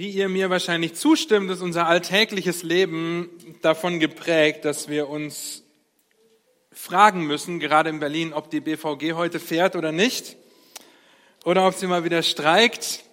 [0.00, 3.28] Wie ihr mir wahrscheinlich zustimmt, ist unser alltägliches Leben
[3.60, 5.62] davon geprägt, dass wir uns
[6.72, 10.38] fragen müssen, gerade in Berlin, ob die BVG heute fährt oder nicht,
[11.44, 13.04] oder ob sie mal wieder streikt,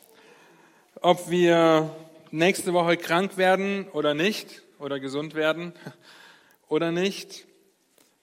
[1.02, 1.94] ob wir
[2.32, 5.74] nächste Woche krank werden oder nicht, oder gesund werden
[6.70, 7.48] oder nicht,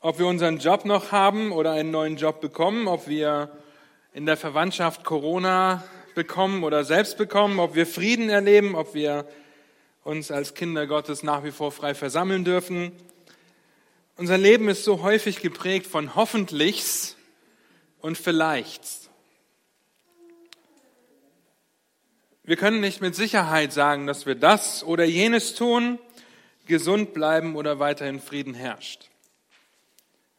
[0.01, 3.51] ob wir unseren Job noch haben oder einen neuen Job bekommen, ob wir
[4.15, 5.85] in der Verwandtschaft Corona
[6.15, 9.29] bekommen oder selbst bekommen, ob wir Frieden erleben, ob wir
[10.05, 12.93] uns als Kinder Gottes nach wie vor frei versammeln dürfen.
[14.17, 17.17] Unser Leben ist so häufig geprägt von hoffentlichs
[18.01, 19.11] und vielleichts.
[22.43, 25.99] Wir können nicht mit Sicherheit sagen, dass wir das oder jenes tun,
[26.67, 29.09] gesund bleiben oder weiterhin Frieden herrscht.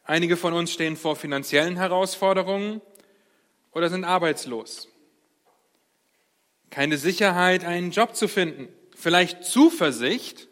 [0.04, 2.80] Einige von uns stehen vor finanziellen Herausforderungen
[3.72, 4.88] oder sind arbeitslos
[6.76, 10.46] keine Sicherheit, einen Job zu finden, vielleicht Zuversicht,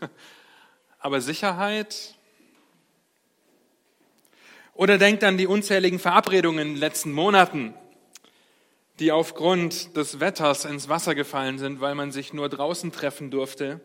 [0.98, 2.14] aber Sicherheit?
[4.72, 7.74] Oder denkt an die unzähligen Verabredungen in den letzten Monaten,
[9.00, 13.82] die aufgrund des Wetters ins Wasser gefallen sind, weil man sich nur draußen treffen durfte.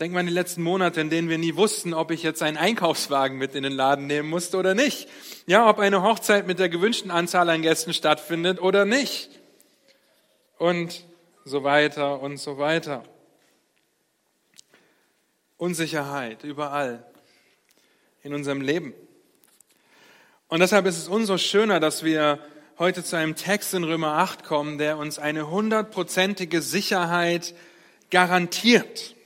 [0.00, 2.56] Denk mal an die letzten Monate, in denen wir nie wussten, ob ich jetzt einen
[2.56, 5.08] Einkaufswagen mit in den Laden nehmen musste oder nicht.
[5.46, 9.28] Ja, ob eine Hochzeit mit der gewünschten Anzahl an Gästen stattfindet oder nicht.
[10.56, 11.04] Und
[11.44, 13.02] so weiter und so weiter.
[15.56, 17.04] Unsicherheit überall
[18.22, 18.94] in unserem Leben.
[20.46, 22.38] Und deshalb ist es umso schöner, dass wir
[22.78, 27.52] heute zu einem Text in Römer 8 kommen, der uns eine hundertprozentige Sicherheit
[28.10, 29.16] garantiert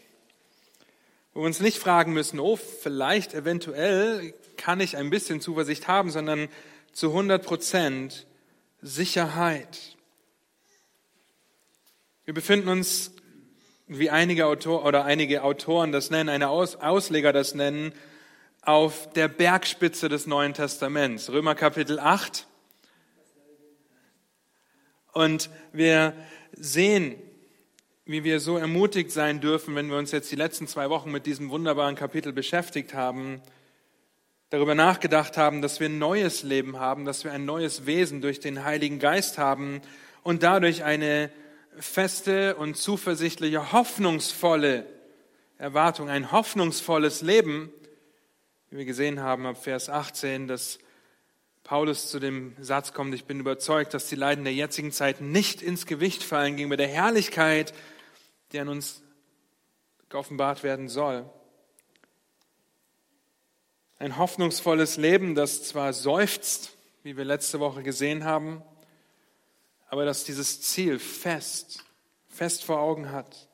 [1.35, 6.11] wo wir uns nicht fragen müssen, oh, vielleicht, eventuell kann ich ein bisschen Zuversicht haben,
[6.11, 6.49] sondern
[6.93, 8.27] zu 100 Prozent
[8.83, 9.97] Sicherheit.
[12.25, 13.13] Wir befinden uns,
[13.87, 17.93] wie einige Autoren oder einige Autoren das nennen, eine Aus, Ausleger das nennen,
[18.61, 21.31] auf der Bergspitze des Neuen Testaments.
[21.31, 22.47] Römer Kapitel 8.
[25.13, 26.15] Und wir
[26.53, 27.17] sehen
[28.05, 31.25] wie wir so ermutigt sein dürfen, wenn wir uns jetzt die letzten zwei Wochen mit
[31.25, 33.41] diesem wunderbaren Kapitel beschäftigt haben,
[34.51, 38.41] darüber nachgedacht haben, dass wir ein neues Leben haben, dass wir ein neues Wesen durch
[38.41, 39.81] den Heiligen Geist haben
[40.25, 41.31] und dadurch eine
[41.79, 44.85] feste und zuversichtliche, hoffnungsvolle
[45.57, 47.73] Erwartung, ein hoffnungsvolles Leben,
[48.71, 50.81] wie wir gesehen haben ab Vers 18, dass
[51.73, 55.63] Paulus zu dem Satz kommt, ich bin überzeugt, dass die Leiden der jetzigen Zeit nicht
[55.63, 57.73] ins Gewicht fallen gegenüber der Herrlichkeit,
[58.53, 59.01] die an uns
[60.11, 61.25] geoffenbart werden soll.
[63.99, 68.63] Ein hoffnungsvolles Leben, das zwar seufzt, wie wir letzte Woche gesehen haben,
[69.89, 71.87] aber das dieses Ziel fest,
[72.29, 73.49] fest vor Augen hat.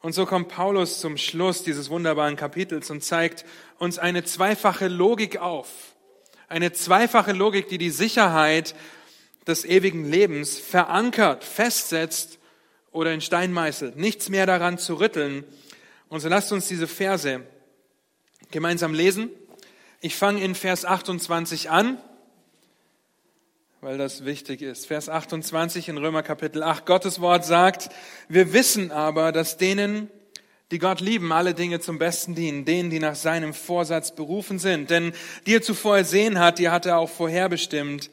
[0.00, 3.44] Und so kommt Paulus zum Schluss dieses wunderbaren Kapitels und zeigt
[3.78, 5.96] uns eine zweifache Logik auf.
[6.50, 8.74] Eine zweifache Logik, die die Sicherheit
[9.46, 12.40] des ewigen Lebens verankert, festsetzt
[12.90, 13.96] oder in Stein meißelt.
[13.96, 15.44] Nichts mehr daran zu rütteln.
[16.08, 17.46] Und so lasst uns diese Verse
[18.50, 19.30] gemeinsam lesen.
[20.00, 21.98] Ich fange in Vers 28 an,
[23.80, 24.88] weil das wichtig ist.
[24.88, 26.84] Vers 28 in Römer Kapitel 8.
[26.84, 27.90] Gottes Wort sagt,
[28.28, 30.10] wir wissen aber, dass denen,
[30.70, 34.90] die Gott lieben, alle Dinge zum Besten dienen, denen, die nach seinem Vorsatz berufen sind.
[34.90, 35.12] Denn
[35.46, 38.10] die er zuvor ersehen hat, die hat er auch vorherbestimmt,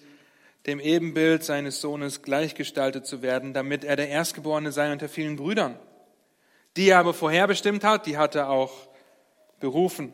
[0.66, 5.80] dem Ebenbild seines Sohnes gleichgestaltet zu werden, damit er der Erstgeborene sei unter vielen Brüdern.
[6.76, 8.74] Die er aber vorherbestimmt hat, die hat er auch
[9.60, 10.14] berufen.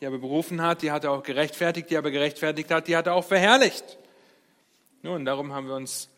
[0.00, 2.86] Die er aber berufen hat, die hat er auch gerechtfertigt, die er aber gerechtfertigt hat,
[2.86, 3.98] die hat er auch verherrlicht.
[5.02, 6.08] Nun, darum haben wir uns,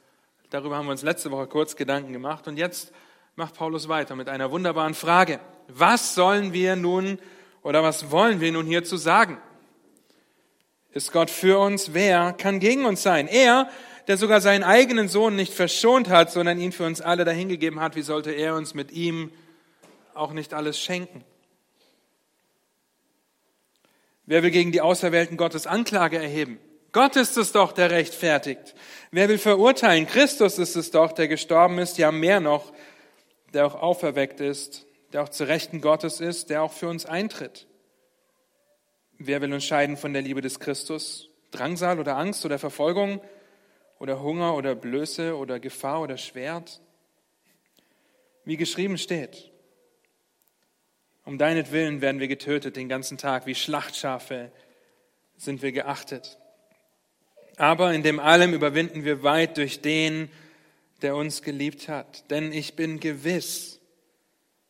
[0.50, 2.92] darüber haben wir uns letzte Woche kurz Gedanken gemacht und jetzt
[3.36, 5.40] macht Paulus weiter mit einer wunderbaren Frage.
[5.68, 7.18] Was sollen wir nun
[7.62, 9.38] oder was wollen wir nun hierzu sagen?
[10.92, 11.94] Ist Gott für uns?
[11.94, 13.28] Wer kann gegen uns sein?
[13.28, 13.70] Er,
[14.08, 17.94] der sogar seinen eigenen Sohn nicht verschont hat, sondern ihn für uns alle dahingegeben hat,
[17.94, 19.30] wie sollte er uns mit ihm
[20.14, 21.24] auch nicht alles schenken?
[24.26, 26.58] Wer will gegen die Auserwählten Gottes Anklage erheben?
[26.92, 28.74] Gott ist es doch, der rechtfertigt.
[29.12, 30.06] Wer will verurteilen?
[30.06, 32.72] Christus ist es doch, der gestorben ist, ja mehr noch,
[33.52, 37.66] der auch auferweckt ist, der auch zu Rechten Gottes ist, der auch für uns eintritt.
[39.18, 41.28] Wer will uns scheiden von der Liebe des Christus?
[41.50, 43.20] Drangsal oder Angst oder Verfolgung
[43.98, 46.80] oder Hunger oder Blöße oder Gefahr oder Schwert?
[48.44, 49.50] Wie geschrieben steht,
[51.24, 54.50] um deinetwillen werden wir getötet den ganzen Tag, wie Schlachtschafe
[55.36, 56.38] sind wir geachtet.
[57.56, 60.30] Aber in dem allem überwinden wir weit durch den,
[61.02, 62.30] der uns geliebt hat.
[62.30, 63.80] Denn ich bin gewiss,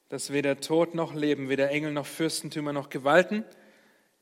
[0.08, 3.44] dass weder Tod noch Leben, weder Engel noch Fürstentümer noch Gewalten,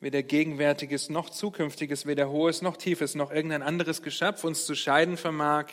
[0.00, 5.16] weder Gegenwärtiges noch Zukünftiges, weder Hohes noch Tiefes noch irgendein anderes Geschöpf uns zu scheiden
[5.16, 5.66] vermag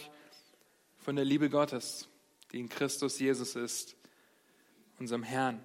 [0.97, 2.07] von der Liebe Gottes,
[2.51, 3.95] die in Christus Jesus ist,
[4.99, 5.63] unserem Herrn.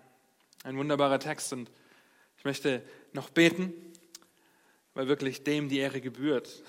[0.64, 1.70] Ein wunderbarer Text und
[2.36, 2.82] ich möchte
[3.12, 3.72] noch beten,
[4.94, 6.62] weil wirklich dem die Ehre gebührt,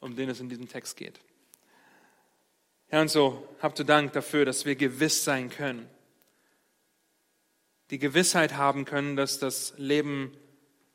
[0.00, 1.20] um den es in diesem Text geht.
[2.90, 5.88] Herr, und so habt du Dank dafür, dass wir gewiss sein können.
[7.90, 10.32] Die Gewissheit haben können, dass das Leben,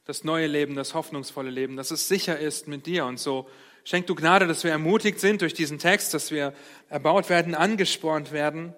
[0.05, 3.05] das neue Leben, das hoffnungsvolle Leben, dass es sicher ist mit dir.
[3.05, 3.47] Und so
[3.83, 6.53] schenk du Gnade, dass wir ermutigt sind durch diesen Text, dass wir
[6.89, 8.73] erbaut werden, angespornt werden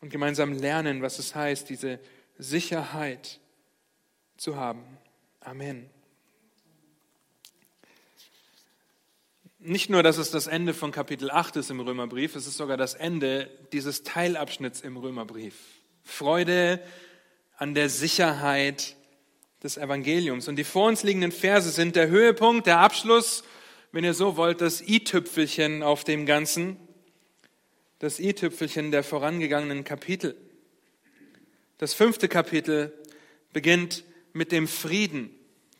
[0.00, 2.00] und gemeinsam lernen, was es heißt, diese
[2.38, 3.38] Sicherheit
[4.36, 4.82] zu haben.
[5.40, 5.93] Amen.
[9.66, 12.76] Nicht nur, dass es das Ende von Kapitel 8 ist im Römerbrief, es ist sogar
[12.76, 15.54] das Ende dieses Teilabschnitts im Römerbrief.
[16.02, 16.82] Freude
[17.56, 18.94] an der Sicherheit
[19.62, 20.48] des Evangeliums.
[20.48, 23.42] Und die vor uns liegenden Verse sind der Höhepunkt, der Abschluss,
[23.90, 26.76] wenn ihr so wollt, das i-Tüpfelchen auf dem Ganzen,
[28.00, 30.36] das i-Tüpfelchen der vorangegangenen Kapitel.
[31.78, 32.92] Das fünfte Kapitel
[33.54, 35.30] beginnt mit dem Frieden,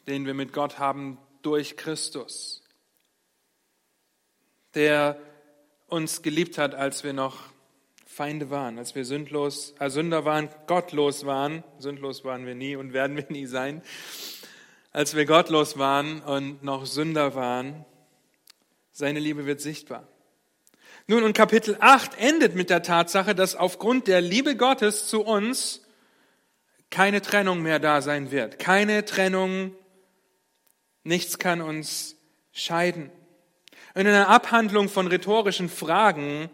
[0.09, 2.64] den wir mit Gott haben durch Christus
[4.75, 5.19] der
[5.89, 7.55] uns geliebt hat, als wir noch
[8.07, 11.65] Feinde waren, als wir sündlos, äh, Sünder waren, gottlos waren.
[11.79, 13.83] Sündlos waren wir nie und werden wir nie sein.
[14.93, 17.85] Als wir gottlos waren und noch Sünder waren,
[18.93, 20.07] seine Liebe wird sichtbar.
[21.09, 25.83] Nun, und Kapitel 8 endet mit der Tatsache, dass aufgrund der Liebe Gottes zu uns
[26.91, 28.61] keine Trennung mehr da sein wird.
[28.61, 29.75] Keine Trennung,
[31.03, 32.17] nichts kann uns
[32.53, 33.11] scheiden.
[33.97, 36.51] In einer Abhandlung von rhetorischen Fragen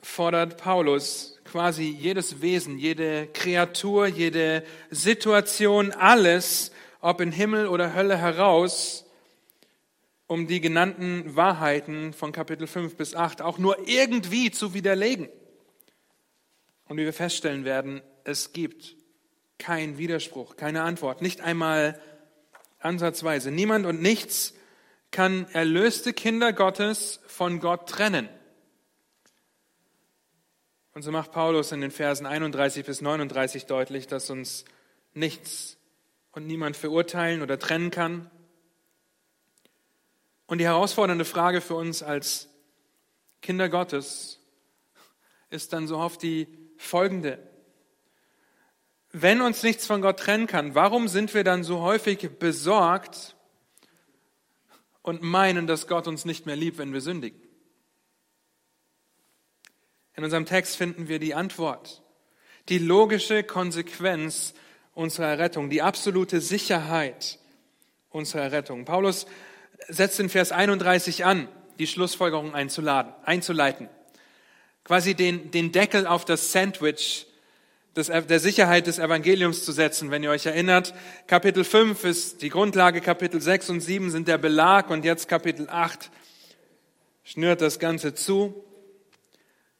[0.00, 6.70] fordert Paulus quasi jedes Wesen, jede Kreatur, jede Situation, alles,
[7.00, 9.06] ob in Himmel oder Hölle heraus,
[10.28, 15.28] um die genannten Wahrheiten von Kapitel 5 bis 8 auch nur irgendwie zu widerlegen.
[16.86, 18.94] Und wie wir feststellen werden, es gibt
[19.58, 22.00] keinen Widerspruch, keine Antwort, nicht einmal
[22.78, 23.50] ansatzweise.
[23.50, 24.54] Niemand und nichts
[25.18, 28.28] kann erlöste Kinder Gottes von Gott trennen.
[30.94, 34.64] Und so macht Paulus in den Versen 31 bis 39 deutlich, dass uns
[35.14, 35.76] nichts
[36.30, 38.30] und niemand verurteilen oder trennen kann.
[40.46, 42.48] Und die herausfordernde Frage für uns als
[43.42, 44.38] Kinder Gottes
[45.50, 47.42] ist dann so oft die folgende.
[49.10, 53.34] Wenn uns nichts von Gott trennen kann, warum sind wir dann so häufig besorgt
[55.08, 57.40] und meinen, dass Gott uns nicht mehr liebt, wenn wir sündigen?
[60.14, 62.02] In unserem Text finden wir die Antwort,
[62.68, 64.52] die logische Konsequenz
[64.92, 67.38] unserer Rettung, die absolute Sicherheit
[68.10, 68.84] unserer Rettung.
[68.84, 69.26] Paulus
[69.86, 73.88] setzt in Vers 31 an, die Schlussfolgerung einzuladen, einzuleiten.
[74.82, 77.27] Quasi den, den Deckel auf das Sandwich
[77.96, 80.10] des, der Sicherheit des Evangeliums zu setzen.
[80.10, 80.94] Wenn ihr euch erinnert,
[81.26, 85.68] Kapitel 5 ist die Grundlage, Kapitel 6 und 7 sind der Belag und jetzt Kapitel
[85.68, 86.10] 8
[87.24, 88.64] schnürt das Ganze zu.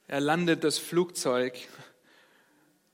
[0.07, 1.55] Er landet das Flugzeug.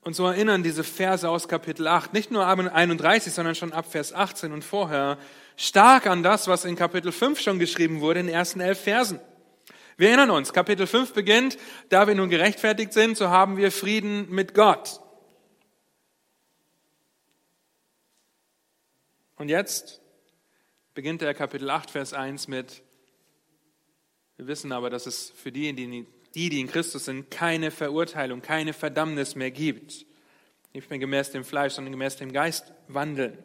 [0.00, 3.90] Und so erinnern diese Verse aus Kapitel 8, nicht nur ab 31, sondern schon ab
[3.90, 5.16] Vers 18 und vorher,
[5.56, 9.18] stark an das, was in Kapitel 5 schon geschrieben wurde, in den ersten elf Versen.
[9.96, 11.56] Wir erinnern uns, Kapitel 5 beginnt,
[11.88, 15.00] da wir nun gerechtfertigt sind, so haben wir Frieden mit Gott.
[19.44, 20.00] Und jetzt
[20.94, 22.80] beginnt der Kapitel 8, Vers 1 mit,
[24.38, 28.72] wir wissen aber, dass es für diejenigen, die, die in Christus sind, keine Verurteilung, keine
[28.72, 30.06] Verdammnis mehr gibt.
[30.72, 33.36] Nicht mehr gemäß dem Fleisch, sondern gemäß dem Geist wandeln.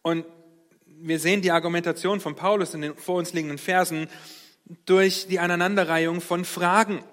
[0.00, 0.24] Und
[0.86, 4.08] wir sehen die Argumentation von Paulus in den vor uns liegenden Versen
[4.86, 7.04] durch die Aneinanderreihung von Fragen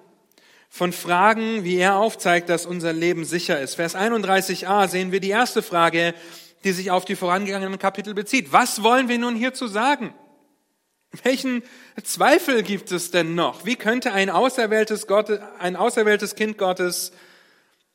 [0.70, 3.76] von Fragen, wie er aufzeigt, dass unser Leben sicher ist.
[3.76, 6.14] Vers 31a sehen wir die erste Frage,
[6.64, 8.54] die sich auf die vorangegangenen Kapitel bezieht.
[8.54, 10.14] Was wollen wir nun hierzu sagen?
[11.24, 11.64] Welchen
[12.04, 13.66] Zweifel gibt es denn noch?
[13.66, 17.12] Wie könnte ein auserwähltes, Gott, ein auserwähltes Kind Gottes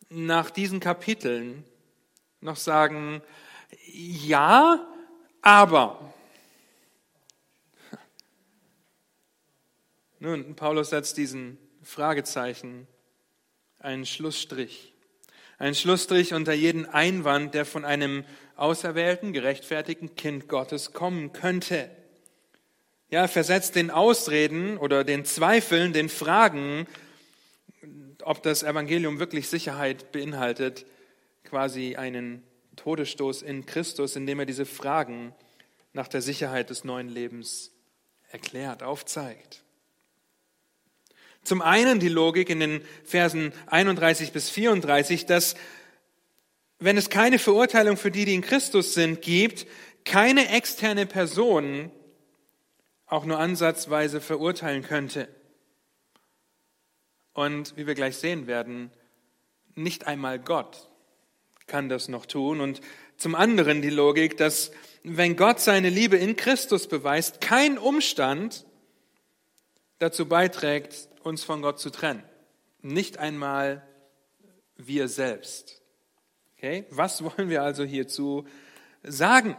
[0.09, 1.64] nach diesen Kapiteln
[2.40, 3.23] noch sagen,
[3.93, 4.87] ja,
[5.43, 6.12] aber.
[10.19, 12.86] Nun, Paulus setzt diesen Fragezeichen,
[13.78, 14.94] einen Schlussstrich.
[15.58, 18.24] Ein Schlussstrich unter jeden Einwand, der von einem
[18.56, 21.90] auserwählten, gerechtfertigten Kind Gottes kommen könnte.
[23.10, 26.86] Ja, versetzt den Ausreden oder den Zweifeln, den Fragen,
[28.22, 30.86] ob das Evangelium wirklich Sicherheit beinhaltet,
[31.44, 32.42] quasi einen
[32.76, 35.34] Todesstoß in Christus, indem er diese Fragen
[35.92, 37.70] nach der Sicherheit des neuen Lebens
[38.30, 39.63] erklärt, aufzeigt.
[41.44, 45.54] Zum einen die Logik in den Versen 31 bis 34, dass
[46.78, 49.66] wenn es keine Verurteilung für die, die in Christus sind, gibt,
[50.04, 51.90] keine externe Person
[53.06, 55.28] auch nur ansatzweise verurteilen könnte.
[57.32, 58.90] Und wie wir gleich sehen werden,
[59.74, 60.88] nicht einmal Gott
[61.66, 62.60] kann das noch tun.
[62.60, 62.80] Und
[63.16, 64.70] zum anderen die Logik, dass
[65.02, 68.64] wenn Gott seine Liebe in Christus beweist, kein Umstand
[69.98, 72.23] dazu beiträgt, uns von Gott zu trennen.
[72.83, 73.87] Nicht einmal
[74.76, 75.83] wir selbst.
[76.57, 76.87] Okay?
[76.90, 78.47] Was wollen wir also hierzu
[79.02, 79.57] sagen?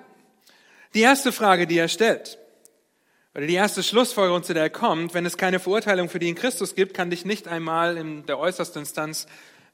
[0.93, 2.37] Die erste Frage, die er stellt,
[3.33, 6.35] oder die erste Schlussfolgerung, zu der er kommt, wenn es keine Verurteilung für die in
[6.35, 9.27] Christus gibt, kann dich nicht einmal in der äußersten Instanz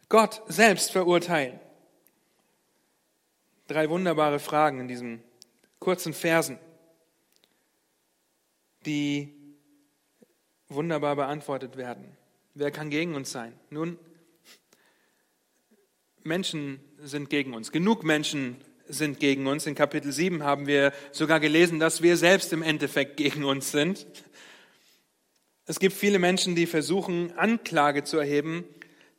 [0.10, 1.60] Gott selbst verurteilen.
[3.68, 5.24] Drei wunderbare Fragen in diesen
[5.80, 6.58] kurzen Versen,
[8.86, 9.41] die
[10.74, 12.06] wunderbar beantwortet werden.
[12.54, 13.54] Wer kann gegen uns sein?
[13.70, 13.98] Nun,
[16.24, 17.72] Menschen sind gegen uns.
[17.72, 19.66] Genug Menschen sind gegen uns.
[19.66, 24.06] In Kapitel 7 haben wir sogar gelesen, dass wir selbst im Endeffekt gegen uns sind.
[25.66, 28.66] Es gibt viele Menschen, die versuchen, Anklage zu erheben.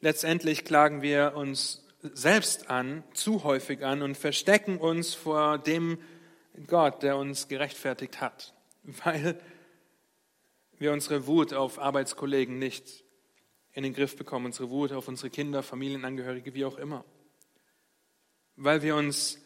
[0.01, 5.99] Letztendlich klagen wir uns selbst an, zu häufig an und verstecken uns vor dem
[6.67, 8.53] Gott, der uns gerechtfertigt hat,
[9.05, 9.41] weil
[10.83, 13.05] wir unsere Wut auf Arbeitskollegen nicht
[13.73, 17.05] in den Griff bekommen, unsere Wut auf unsere Kinder, Familienangehörige, wie auch immer.
[18.57, 19.41] Weil wir uns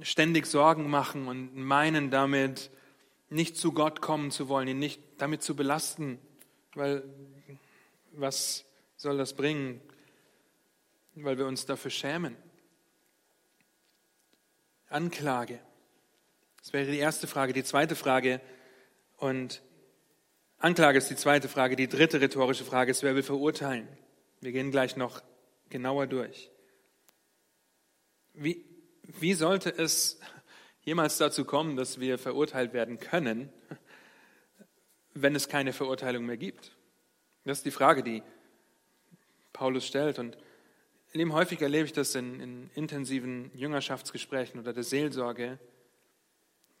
[0.00, 2.70] ständig Sorgen machen und meinen damit
[3.28, 6.18] nicht zu Gott kommen zu wollen, ihn nicht damit zu belasten,
[6.74, 7.04] weil
[8.12, 8.64] was
[8.96, 9.80] soll das bringen?
[11.14, 12.36] Weil wir uns dafür schämen.
[14.88, 15.60] Anklage.
[16.62, 17.52] Das wäre die erste Frage.
[17.52, 18.40] Die zweite Frage,
[19.20, 19.62] und
[20.62, 21.74] Anklage ist die zweite Frage.
[21.74, 23.88] Die dritte rhetorische Frage ist, wer will verurteilen?
[24.42, 25.22] Wir gehen gleich noch
[25.70, 26.50] genauer durch.
[28.34, 28.66] Wie,
[29.02, 30.20] wie sollte es
[30.82, 33.50] jemals dazu kommen, dass wir verurteilt werden können,
[35.14, 36.76] wenn es keine Verurteilung mehr gibt?
[37.44, 38.22] Das ist die Frage, die
[39.54, 40.18] Paulus stellt.
[40.18, 40.36] Und
[41.12, 45.58] in häufig erlebe ich das in, in intensiven Jüngerschaftsgesprächen oder der Seelsorge,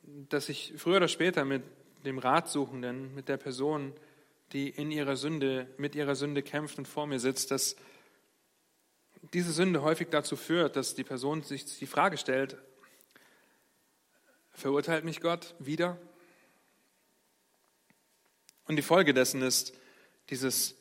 [0.02, 1.62] dass ich früher oder später mit
[2.04, 3.92] dem Ratsuchenden, mit der Person,
[4.52, 7.76] die in ihrer Sünde, mit ihrer Sünde kämpft und vor mir sitzt, dass
[9.32, 12.56] diese Sünde häufig dazu führt, dass die Person sich die Frage stellt,
[14.52, 15.98] verurteilt mich Gott wieder?
[18.66, 19.74] Und die Folge dessen ist
[20.30, 20.76] dieses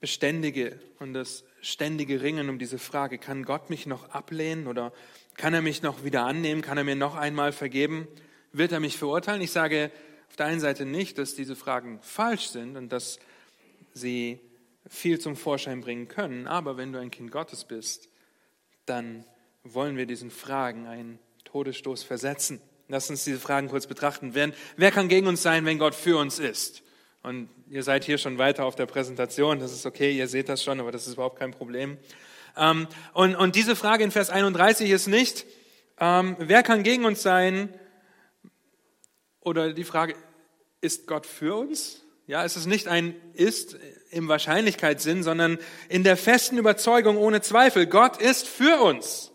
[0.00, 4.92] beständige und das ständige Ringen um diese Frage, kann Gott mich noch ablehnen oder
[5.36, 8.08] kann er mich noch wieder annehmen, kann er mir noch einmal vergeben?
[8.58, 9.40] Wird er mich verurteilen?
[9.40, 9.92] Ich sage
[10.28, 13.20] auf der einen Seite nicht, dass diese Fragen falsch sind und dass
[13.94, 14.40] sie
[14.88, 18.08] viel zum Vorschein bringen können, aber wenn du ein Kind Gottes bist,
[18.84, 19.24] dann
[19.62, 22.60] wollen wir diesen Fragen einen Todesstoß versetzen.
[22.88, 24.30] Lass uns diese Fragen kurz betrachten.
[24.34, 26.82] Wer, wer kann gegen uns sein, wenn Gott für uns ist?
[27.22, 30.64] Und ihr seid hier schon weiter auf der Präsentation, das ist okay, ihr seht das
[30.64, 31.96] schon, aber das ist überhaupt kein Problem.
[32.56, 35.46] Ähm, und, und diese Frage in Vers 31 ist nicht,
[36.00, 37.72] ähm, wer kann gegen uns sein,
[39.48, 40.14] oder die Frage,
[40.80, 42.02] ist Gott für uns?
[42.26, 43.76] Ja, es ist nicht ein ist
[44.10, 49.32] im Wahrscheinlichkeitssinn, sondern in der festen Überzeugung ohne Zweifel, Gott ist für uns.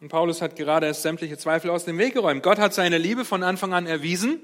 [0.00, 2.42] Und Paulus hat gerade erst sämtliche Zweifel aus dem Weg geräumt.
[2.42, 4.40] Gott hat seine Liebe von Anfang an erwiesen.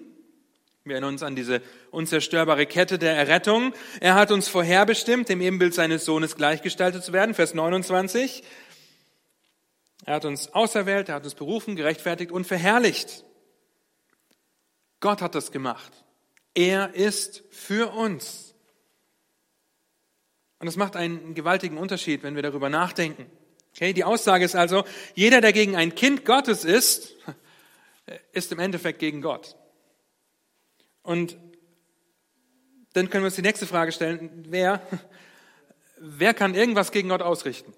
[0.85, 3.73] Wir erinnern uns an diese unzerstörbare Kette der Errettung.
[4.01, 7.35] Er hat uns vorherbestimmt, dem Ebenbild seines Sohnes gleichgestaltet zu werden.
[7.35, 8.43] Vers 29.
[10.05, 13.25] Er hat uns auserwählt, er hat uns berufen, gerechtfertigt und verherrlicht.
[15.05, 15.93] Gott hat das gemacht.
[16.55, 18.55] Er ist für uns.
[20.59, 23.31] Und das macht einen gewaltigen Unterschied, wenn wir darüber nachdenken.
[23.75, 24.83] Okay, die Aussage ist also,
[25.15, 27.17] jeder, der gegen ein Kind Gottes ist,
[28.33, 29.57] ist im Endeffekt gegen Gott.
[31.03, 31.37] Und
[32.95, 34.81] dann können wir uns die nächste Frage stellen, wer,
[35.99, 37.75] wer kann irgendwas gegen Gott ausrichten?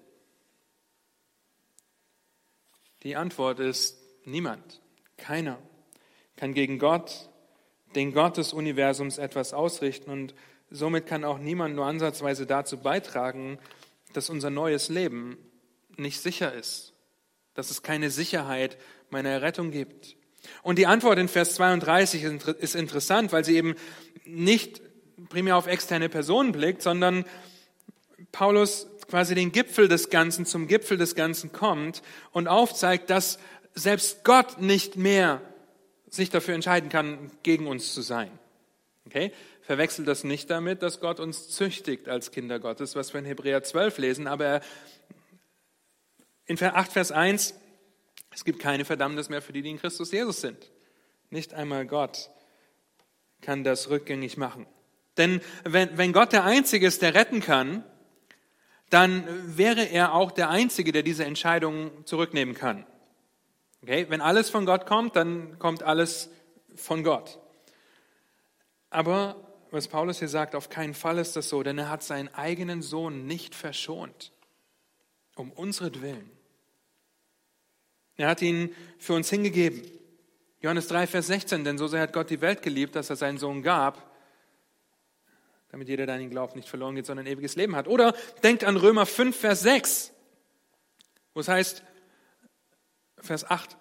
[3.03, 4.79] Die Antwort ist niemand,
[5.17, 5.59] keiner
[6.37, 7.29] kann gegen Gott,
[7.95, 10.33] den Gott des Universums, etwas ausrichten und
[10.69, 13.59] somit kann auch niemand nur ansatzweise dazu beitragen,
[14.13, 15.37] dass unser neues Leben
[15.97, 16.93] nicht sicher ist,
[17.53, 18.77] dass es keine Sicherheit
[19.09, 20.15] meiner Errettung gibt.
[20.61, 23.75] Und die Antwort in Vers 32 ist interessant, weil sie eben
[24.25, 24.81] nicht
[25.29, 27.25] primär auf externe Personen blickt, sondern
[28.31, 32.01] Paulus quasi den Gipfel des Ganzen zum Gipfel des Ganzen kommt
[32.31, 33.39] und aufzeigt, dass
[33.73, 35.41] selbst Gott nicht mehr
[36.09, 38.31] sich dafür entscheiden kann, gegen uns zu sein.
[39.05, 39.31] Okay?
[39.61, 43.63] Verwechselt das nicht damit, dass Gott uns züchtigt als Kinder Gottes, was wir in Hebräer
[43.63, 44.61] 12 lesen, aber
[46.45, 47.53] in 8 Vers 1,
[48.33, 50.71] es gibt keine Verdammnis mehr für die, die in Christus Jesus sind.
[51.29, 52.29] Nicht einmal Gott
[53.41, 54.65] kann das rückgängig machen.
[55.17, 57.83] Denn wenn, wenn Gott der Einzige ist, der retten kann,
[58.89, 59.25] dann
[59.57, 62.85] wäre er auch der Einzige, der diese Entscheidung zurücknehmen kann.
[63.81, 64.05] Okay?
[64.09, 66.29] Wenn alles von Gott kommt, dann kommt alles
[66.75, 67.39] von Gott.
[68.89, 69.35] Aber
[69.71, 72.81] was Paulus hier sagt, auf keinen Fall ist das so, denn er hat seinen eigenen
[72.81, 74.31] Sohn nicht verschont,
[75.35, 75.93] um unseren
[78.15, 79.81] Er hat ihn für uns hingegeben.
[80.61, 83.37] Johannes 3, Vers 16, denn so sehr hat Gott die Welt geliebt, dass er seinen
[83.37, 84.09] Sohn gab,
[85.69, 87.87] damit jeder, der an ihn glaubt, nicht verloren geht, sondern ein ewiges Leben hat.
[87.87, 90.13] Oder denkt an Römer 5, Vers 6,
[91.33, 91.83] wo es heißt,
[93.27, 93.75] Vers 8,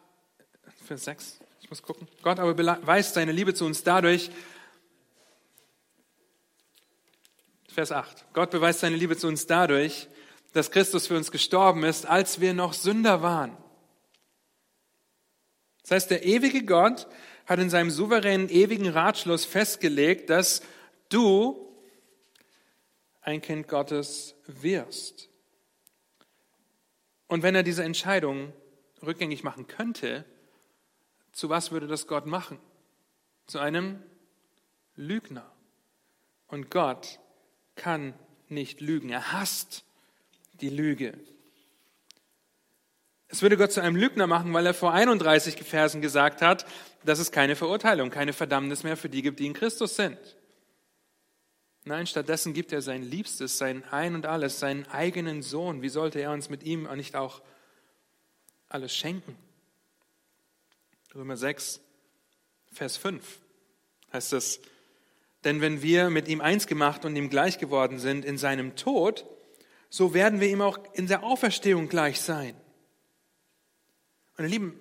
[0.87, 2.09] Vers 6, ich muss gucken.
[2.23, 4.29] Gott aber beweist seine Liebe zu uns dadurch,
[7.69, 10.09] Vers 8, Gott beweist seine Liebe zu uns dadurch,
[10.53, 13.57] dass Christus für uns gestorben ist, als wir noch Sünder waren.
[15.83, 17.07] Das heißt, der ewige Gott
[17.47, 20.61] hat in seinem souveränen, ewigen Ratschluss festgelegt, dass
[21.09, 21.73] du
[23.21, 25.29] ein Kind Gottes wirst.
[27.29, 28.53] Und wenn er diese Entscheidung
[29.06, 30.25] rückgängig machen könnte,
[31.32, 32.58] zu was würde das Gott machen?
[33.46, 34.02] Zu einem
[34.94, 35.50] Lügner.
[36.46, 37.20] Und Gott
[37.75, 38.14] kann
[38.48, 39.10] nicht lügen.
[39.10, 39.84] Er hasst
[40.60, 41.18] die Lüge.
[43.28, 46.64] Es würde Gott zu einem Lügner machen, weil er vor 31 Versen gesagt hat,
[47.04, 50.18] dass es keine Verurteilung, keine Verdammnis mehr für die gibt, die in Christus sind.
[51.84, 55.82] Nein, stattdessen gibt er sein Liebstes, sein Ein und alles, seinen eigenen Sohn.
[55.82, 57.42] Wie sollte er uns mit ihm nicht auch
[58.76, 59.36] alles schenken?
[61.15, 61.80] Römer 6,
[62.73, 63.41] Vers 5
[64.12, 64.60] heißt es,
[65.45, 69.25] denn wenn wir mit ihm eins gemacht und ihm gleich geworden sind in seinem Tod,
[69.89, 72.54] so werden wir ihm auch in der Auferstehung gleich sein.
[74.39, 74.80] Ihr Lieben,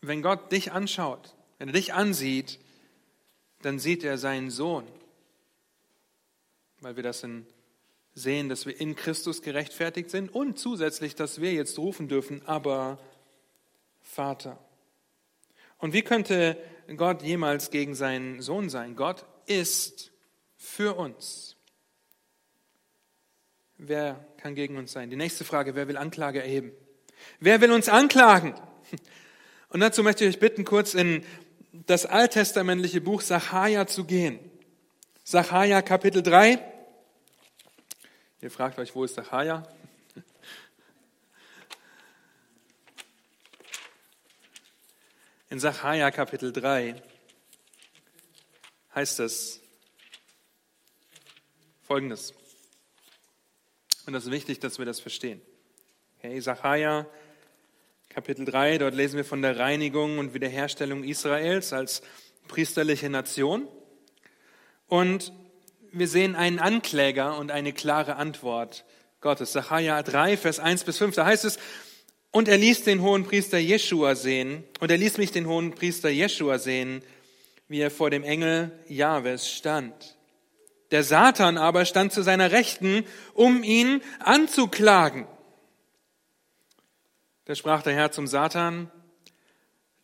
[0.00, 2.58] wenn Gott dich anschaut, wenn er dich ansieht,
[3.62, 4.86] dann sieht er seinen Sohn
[6.80, 7.26] weil wir das
[8.14, 12.98] sehen, dass wir in Christus gerechtfertigt sind und zusätzlich, dass wir jetzt rufen dürfen, aber
[14.16, 14.58] Vater.
[15.76, 16.56] Und wie könnte
[16.96, 18.96] Gott jemals gegen seinen Sohn sein?
[18.96, 20.10] Gott ist
[20.56, 21.56] für uns.
[23.76, 25.10] Wer kann gegen uns sein?
[25.10, 26.72] Die nächste Frage, wer will Anklage erheben?
[27.40, 28.54] Wer will uns anklagen?
[29.68, 31.22] Und dazu möchte ich euch bitten, kurz in
[31.72, 34.38] das alttestamentliche Buch Sacharja zu gehen.
[35.24, 36.58] Sacharja Kapitel 3.
[38.40, 39.62] Ihr fragt euch, wo ist Sacharja?
[45.48, 47.00] In Sacharja Kapitel 3
[48.96, 49.60] heißt es
[51.82, 52.34] folgendes.
[54.06, 55.40] Und das ist wichtig, dass wir das verstehen.
[56.18, 57.06] Okay, Sacharja
[58.08, 62.02] Kapitel 3, dort lesen wir von der Reinigung und Wiederherstellung Israels als
[62.48, 63.68] priesterliche Nation.
[64.88, 65.32] Und
[65.92, 68.84] wir sehen einen Ankläger und eine klare Antwort
[69.20, 69.52] Gottes.
[69.52, 71.60] Sacharja 3, Vers 1 bis 5, da heißt es,
[72.30, 76.10] und er ließ den hohen Priester Jeschua sehen, und er ließ mich den hohen Priester
[76.10, 77.02] Jeschua sehen,
[77.68, 80.16] wie er vor dem Engel Jahwes stand.
[80.90, 85.26] Der Satan aber stand zu seiner Rechten, um ihn anzuklagen.
[87.46, 88.90] Da sprach der Herr zum Satan,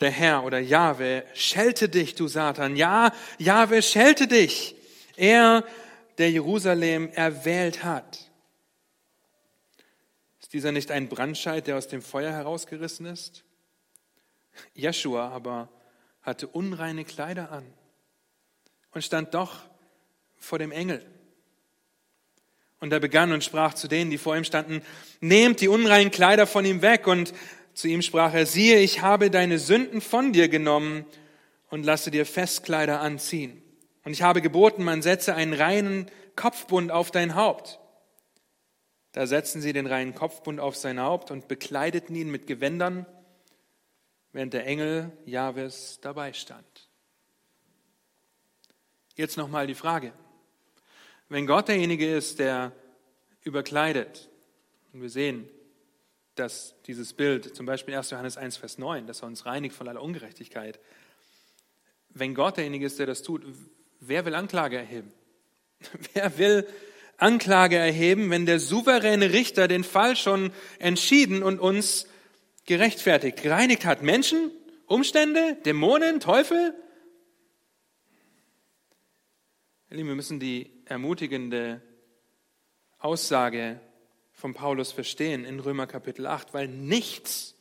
[0.01, 2.75] der Herr oder Jahwe, schelte dich, du Satan.
[2.75, 4.75] Ja, Jahwe, schelte dich.
[5.17, 5.65] Er
[6.19, 8.32] der Jerusalem erwählt hat.
[10.53, 13.43] Ist dieser nicht ein Brandscheid, der aus dem Feuer herausgerissen ist?
[14.75, 15.71] Jeschua aber
[16.21, 17.65] hatte unreine Kleider an
[18.91, 19.61] und stand doch
[20.37, 21.03] vor dem Engel.
[22.81, 24.83] Und er begann und sprach zu denen, die vor ihm standen,
[25.21, 27.07] nehmt die unreinen Kleider von ihm weg.
[27.07, 27.33] Und
[27.73, 31.07] zu ihm sprach er, siehe, ich habe deine Sünden von dir genommen
[31.71, 33.62] und lasse dir Festkleider anziehen.
[34.05, 37.79] Und ich habe geboten, man setze einen reinen Kopfbund auf dein Haupt.
[39.12, 43.07] Da setzten sie den reinen Kopfbund auf sein Haupt und bekleideten ihn mit Gewändern,
[44.33, 46.88] während der Engel Jahwes dabei stand.
[49.14, 50.12] Jetzt nochmal die Frage.
[51.29, 52.72] Wenn Gott derjenige ist, der
[53.42, 54.31] überkleidet,
[54.92, 55.48] Und wir sehen,
[56.35, 58.11] dass dieses Bild, zum Beispiel 1.
[58.11, 60.81] Johannes 1, Vers 9, dass er uns reinigt von aller Ungerechtigkeit.
[62.09, 63.44] Wenn Gott derjenige ist, der das tut,
[64.01, 65.12] wer will Anklage erheben?
[66.14, 66.68] Wer will
[67.23, 72.07] Anklage erheben, wenn der souveräne Richter den Fall schon entschieden und uns
[72.67, 74.03] gerechtfertigt, gereinigt hat?
[74.03, 74.51] Menschen,
[74.87, 76.75] Umstände, Dämonen, Teufel?
[79.89, 81.83] wir müssen die ermutigende
[82.99, 83.79] Aussage
[84.33, 87.55] von Paulus verstehen in Römer Kapitel 8, weil nichts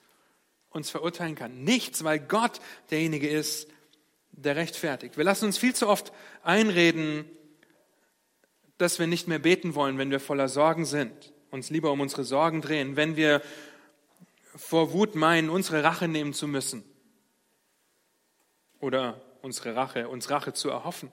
[0.70, 1.64] uns verurteilen kann.
[1.64, 3.68] Nichts, weil Gott derjenige ist,
[4.32, 5.18] der rechtfertigt.
[5.18, 7.26] Wir lassen uns viel zu oft einreden,
[8.82, 12.24] dass wir nicht mehr beten wollen, wenn wir voller Sorgen sind, uns lieber um unsere
[12.24, 13.42] Sorgen drehen, wenn wir
[14.56, 16.84] vor Wut meinen, unsere Rache nehmen zu müssen
[18.80, 21.12] oder unsere Rache, uns Rache zu erhoffen.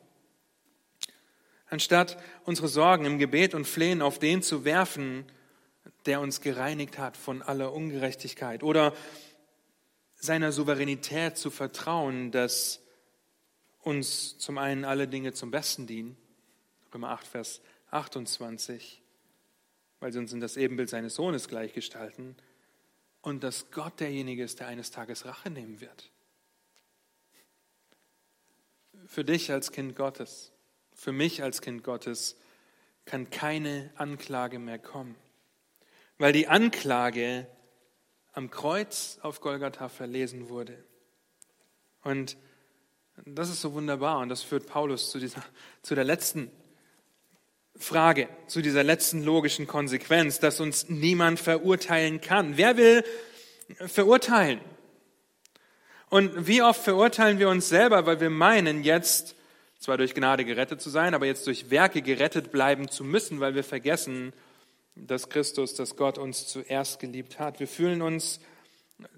[1.68, 5.26] Anstatt unsere Sorgen im Gebet und Flehen auf den zu werfen,
[6.06, 8.94] der uns gereinigt hat von aller Ungerechtigkeit oder
[10.14, 12.80] seiner Souveränität zu vertrauen, dass
[13.80, 16.16] uns zum einen alle Dinge zum Besten dienen,
[16.92, 19.02] Römer 8, Vers 28,
[20.00, 22.36] weil sie uns in das Ebenbild seines Sohnes gleichgestalten,
[23.20, 26.12] und dass Gott derjenige ist, der eines Tages Rache nehmen wird.
[29.06, 30.52] Für dich als Kind Gottes,
[30.94, 32.36] für mich als Kind Gottes
[33.04, 35.16] kann keine Anklage mehr kommen
[36.18, 37.46] weil die Anklage
[38.32, 40.84] am Kreuz auf Golgatha verlesen wurde.
[42.02, 42.36] Und
[43.24, 45.42] das ist so wunderbar und das führt Paulus zu, dieser,
[45.82, 46.50] zu der letzten
[47.78, 52.56] Frage, zu dieser letzten logischen Konsequenz, dass uns niemand verurteilen kann.
[52.56, 53.04] Wer will
[53.86, 54.60] verurteilen?
[56.10, 59.36] Und wie oft verurteilen wir uns selber, weil wir meinen, jetzt
[59.78, 63.54] zwar durch Gnade gerettet zu sein, aber jetzt durch Werke gerettet bleiben zu müssen, weil
[63.54, 64.32] wir vergessen,
[64.96, 67.60] dass Christus, dass Gott uns zuerst geliebt hat.
[67.60, 68.40] Wir fühlen uns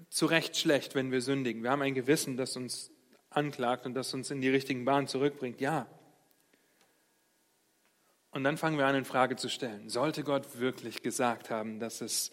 [0.09, 1.63] zu Recht schlecht, wenn wir sündigen.
[1.63, 2.91] Wir haben ein Gewissen, das uns
[3.31, 5.61] anklagt und das uns in die richtigen Bahnen zurückbringt.
[5.61, 5.87] Ja.
[8.31, 9.89] Und dann fangen wir an, in Frage zu stellen.
[9.89, 12.31] Sollte Gott wirklich gesagt haben, dass es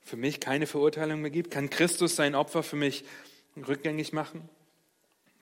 [0.00, 1.50] für mich keine Verurteilung mehr gibt?
[1.50, 3.04] Kann Christus sein Opfer für mich
[3.56, 4.48] rückgängig machen?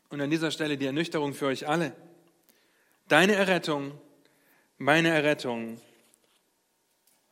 [0.08, 1.92] Und an dieser Stelle die Ernüchterung für euch alle.
[3.08, 4.00] Deine Errettung,
[4.78, 5.80] meine Errettung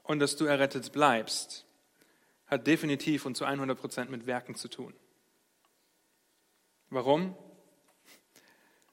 [0.02, 1.64] und dass du errettet bleibst,
[2.46, 4.94] hat definitiv und zu 100 Prozent mit Werken zu tun.
[6.90, 7.36] Warum?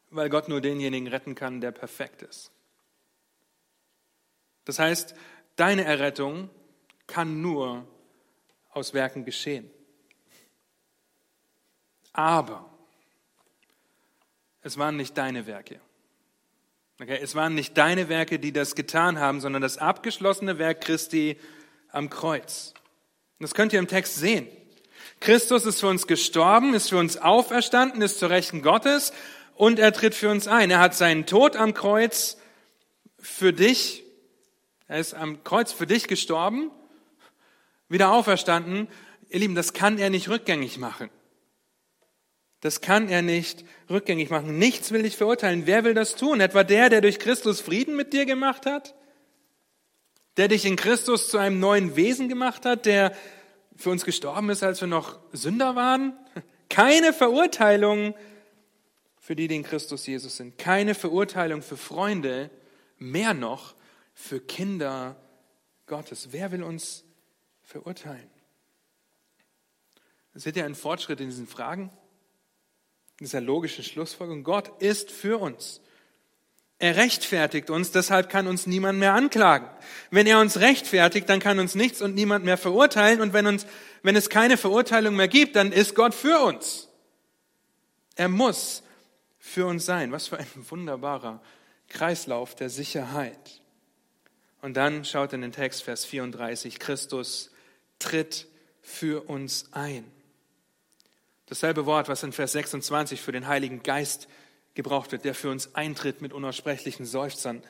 [0.10, 2.52] Weil Gott nur denjenigen retten kann, der perfekt ist.
[4.66, 5.16] Das heißt,
[5.56, 6.50] deine Errettung
[7.08, 7.88] kann nur
[8.72, 9.70] aus Werken geschehen.
[12.14, 12.70] Aber
[14.62, 15.80] es waren nicht deine Werke.
[17.02, 21.40] Okay, es waren nicht deine Werke, die das getan haben, sondern das abgeschlossene Werk Christi
[21.90, 22.74] am Kreuz.
[23.40, 24.48] Das könnt ihr im Text sehen.
[25.20, 29.14] Christus ist für uns gestorben, ist für uns auferstanden, ist zur Rechten Gottes
[29.56, 30.70] und er tritt für uns ein.
[30.70, 32.38] Er hat seinen Tod am Kreuz
[33.20, 34.01] für dich,
[34.92, 36.70] er ist am Kreuz für dich gestorben,
[37.88, 38.90] wieder auferstanden.
[39.30, 41.10] Ihr Lieben, das kann er nicht rückgängig machen.
[42.60, 44.60] Das kann er nicht rückgängig machen.
[44.60, 45.66] Nichts will dich verurteilen.
[45.66, 46.42] Wer will das tun?
[46.42, 48.94] Etwa der, der durch Christus Frieden mit dir gemacht hat?
[50.36, 52.86] Der dich in Christus zu einem neuen Wesen gemacht hat?
[52.86, 53.16] Der
[53.78, 56.20] für uns gestorben ist, als wir noch Sünder waren?
[56.68, 58.14] Keine Verurteilung
[59.22, 60.58] für die, die in Christus Jesus sind.
[60.58, 62.50] Keine Verurteilung für Freunde.
[62.98, 63.74] Mehr noch
[64.14, 65.16] für Kinder
[65.86, 66.30] Gottes.
[66.32, 67.04] Wer will uns
[67.64, 68.30] verurteilen?
[70.34, 71.92] Seht ihr einen Fortschritt in diesen Fragen?
[73.22, 74.44] dieser logischen Schlussfolgerung.
[74.44, 75.80] Gott ist für uns.
[76.80, 79.70] Er rechtfertigt uns, deshalb kann uns niemand mehr anklagen.
[80.10, 83.22] Wenn er uns rechtfertigt, dann kann uns nichts und niemand mehr verurteilen.
[83.22, 83.68] Und wenn, uns,
[84.02, 86.90] wenn es keine Verurteilung mehr gibt, dann ist Gott für uns.
[88.16, 88.82] Er muss
[89.38, 90.12] für uns sein.
[90.12, 91.40] Was für ein wunderbarer
[91.88, 93.61] Kreislauf der Sicherheit.
[94.62, 97.50] Und dann schaut in den Text Vers 34, Christus
[98.00, 98.48] tritt
[98.82, 100.06] für uns ein.
[101.48, 104.28] Dasselbe Wort, was in Vers 26 für den Heiligen Geist
[104.74, 107.64] gebraucht wird, der für uns eintritt mit unaussprechlichen Seufzern.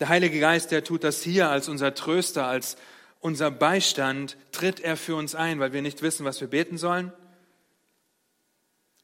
[0.00, 2.76] Der Heilige Geist, der tut das hier als unser Tröster, als
[3.20, 7.12] unser Beistand, tritt er für uns ein, weil wir nicht wissen, was wir beten sollen.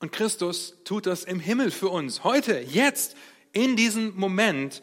[0.00, 3.16] Und Christus tut das im Himmel für uns, heute, jetzt,
[3.52, 4.82] in diesem Moment,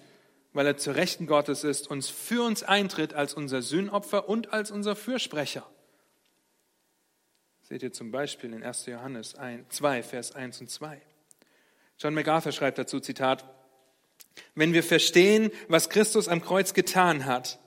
[0.54, 4.72] weil er zur Rechten Gottes ist, uns für uns eintritt als unser Sühnopfer und als
[4.72, 5.66] unser Fürsprecher.
[7.62, 8.86] Seht ihr zum Beispiel in 1.
[8.88, 9.36] Johannes
[9.70, 11.02] 2, Vers 1 und 2.
[12.00, 13.46] John MacArthur schreibt dazu, Zitat,
[14.56, 17.60] wenn wir verstehen, was Christus am Kreuz getan hat,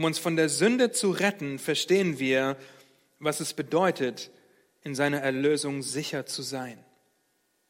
[0.00, 2.56] Um uns von der Sünde zu retten, verstehen wir,
[3.18, 4.30] was es bedeutet,
[4.82, 6.82] in seiner Erlösung sicher zu sein.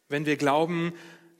[0.08, 0.92] Wenn wir glauben,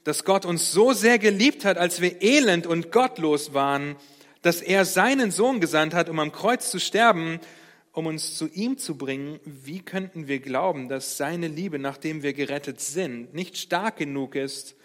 [0.03, 3.95] dass Gott uns so sehr geliebt hat, als wir elend und gottlos waren,
[4.41, 7.39] dass er seinen Sohn gesandt hat, um am Kreuz zu sterben,
[7.91, 12.33] um uns zu ihm zu bringen, wie könnten wir glauben, dass seine Liebe, nachdem wir
[12.33, 14.75] gerettet sind, nicht stark genug ist,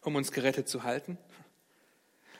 [0.00, 1.18] um uns gerettet zu halten?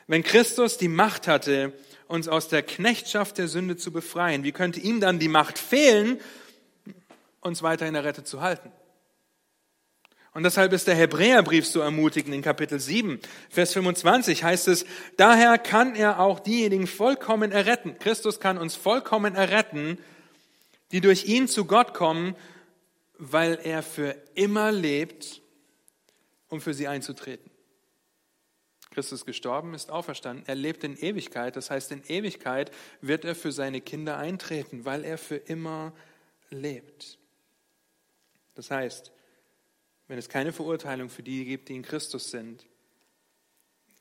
[0.07, 1.73] Wenn Christus die Macht hatte,
[2.07, 6.19] uns aus der Knechtschaft der Sünde zu befreien, wie könnte ihm dann die Macht fehlen,
[7.41, 8.71] uns weiterhin errettet zu halten?
[10.35, 15.57] Und deshalb ist der Hebräerbrief so ermutigend in Kapitel 7, Vers 25 heißt es, daher
[15.57, 17.97] kann er auch diejenigen vollkommen erretten.
[17.99, 19.97] Christus kann uns vollkommen erretten,
[20.91, 22.35] die durch ihn zu Gott kommen,
[23.17, 25.41] weil er für immer lebt,
[26.49, 27.49] um für sie einzutreten.
[28.91, 30.43] Christus gestorben, ist auferstanden.
[30.47, 31.55] Er lebt in Ewigkeit.
[31.55, 35.93] Das heißt, in Ewigkeit wird er für seine Kinder eintreten, weil er für immer
[36.49, 37.19] lebt.
[38.55, 39.14] Das heißt,
[40.07, 42.65] wenn es keine Verurteilung für die gibt, die in Christus sind,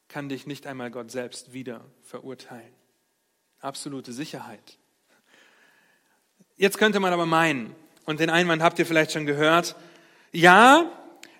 [0.09, 2.73] kann dich nicht einmal Gott selbst wieder verurteilen.
[3.61, 4.79] Absolute Sicherheit.
[6.57, 9.77] Jetzt könnte man aber meinen, und den Einwand habt ihr vielleicht schon gehört,
[10.31, 10.93] ja,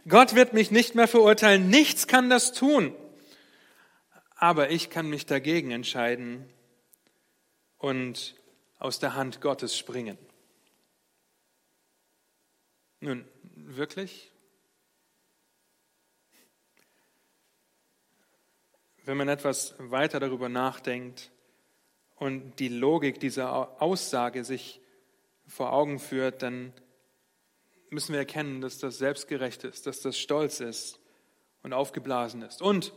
[0.09, 2.95] Gott wird mich nicht mehr verurteilen, nichts kann das tun,
[4.35, 6.49] aber ich kann mich dagegen entscheiden
[7.79, 8.35] und
[8.79, 10.19] aus der Hand Gottes springen.
[13.01, 13.25] Nun,
[13.55, 14.33] wirklich?
[19.05, 21.31] Wenn man etwas weiter darüber nachdenkt
[22.17, 24.81] und die Logik dieser Aussage sich
[25.47, 26.73] vor Augen führt, dann
[27.91, 31.01] müssen wir erkennen, dass das selbstgerecht ist, dass das stolz ist
[31.63, 32.93] und aufgeblasen ist und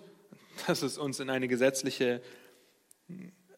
[0.68, 2.22] dass es uns in eine gesetzliche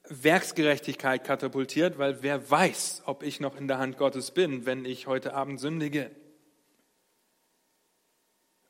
[0.10, 5.06] Werksgerechtigkeit katapultiert, weil wer weiß, ob ich noch in der Hand Gottes bin, wenn ich
[5.06, 6.10] heute Abend sündige.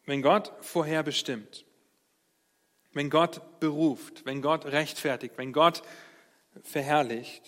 [0.06, 1.66] Wenn Gott vorherbestimmt,
[2.94, 5.84] wenn Gott beruft, wenn Gott rechtfertigt, wenn Gott
[6.64, 7.44] verherrlicht,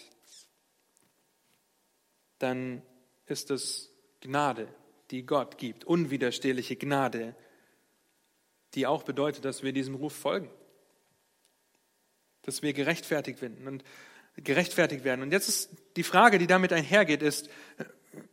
[2.39, 2.82] dann
[3.25, 4.67] ist es Gnade,
[5.10, 7.36] die Gott gibt, unwiderstehliche Gnade,
[8.73, 10.49] die auch bedeutet, dass wir diesem Ruf folgen,
[12.43, 13.84] dass wir gerechtfertigt werden und
[14.38, 15.21] gerechtfertigt werden.
[15.21, 17.49] Und jetzt ist die Frage, die damit einhergeht, ist,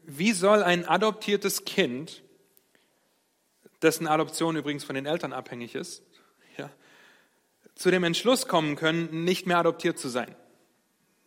[0.05, 2.23] wie soll ein adoptiertes Kind,
[3.83, 6.03] dessen Adoption übrigens von den Eltern abhängig ist,
[6.57, 6.71] ja,
[7.79, 10.35] zu dem Entschluss kommen können, nicht mehr adoptiert zu sein.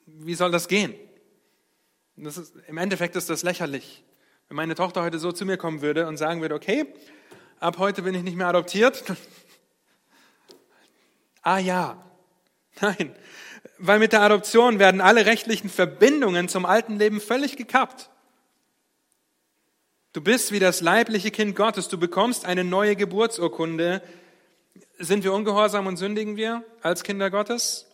[0.06, 0.94] Wie soll das gehen?
[2.18, 4.04] Das ist, Im Endeffekt ist das lächerlich.
[4.50, 6.86] Wenn meine Tochter heute so zu mir kommen würde und sagen würde, okay,
[7.60, 9.02] ab heute bin ich nicht mehr adoptiert.
[11.42, 12.04] ah ja,
[12.82, 13.16] nein,
[13.78, 18.10] weil mit der Adoption werden alle rechtlichen Verbindungen zum alten Leben völlig gekappt.
[20.12, 24.04] Du bist wie das leibliche Kind Gottes, du bekommst eine neue Geburtsurkunde,
[25.02, 27.88] sind wir ungehorsam und sündigen wir als Kinder Gottes?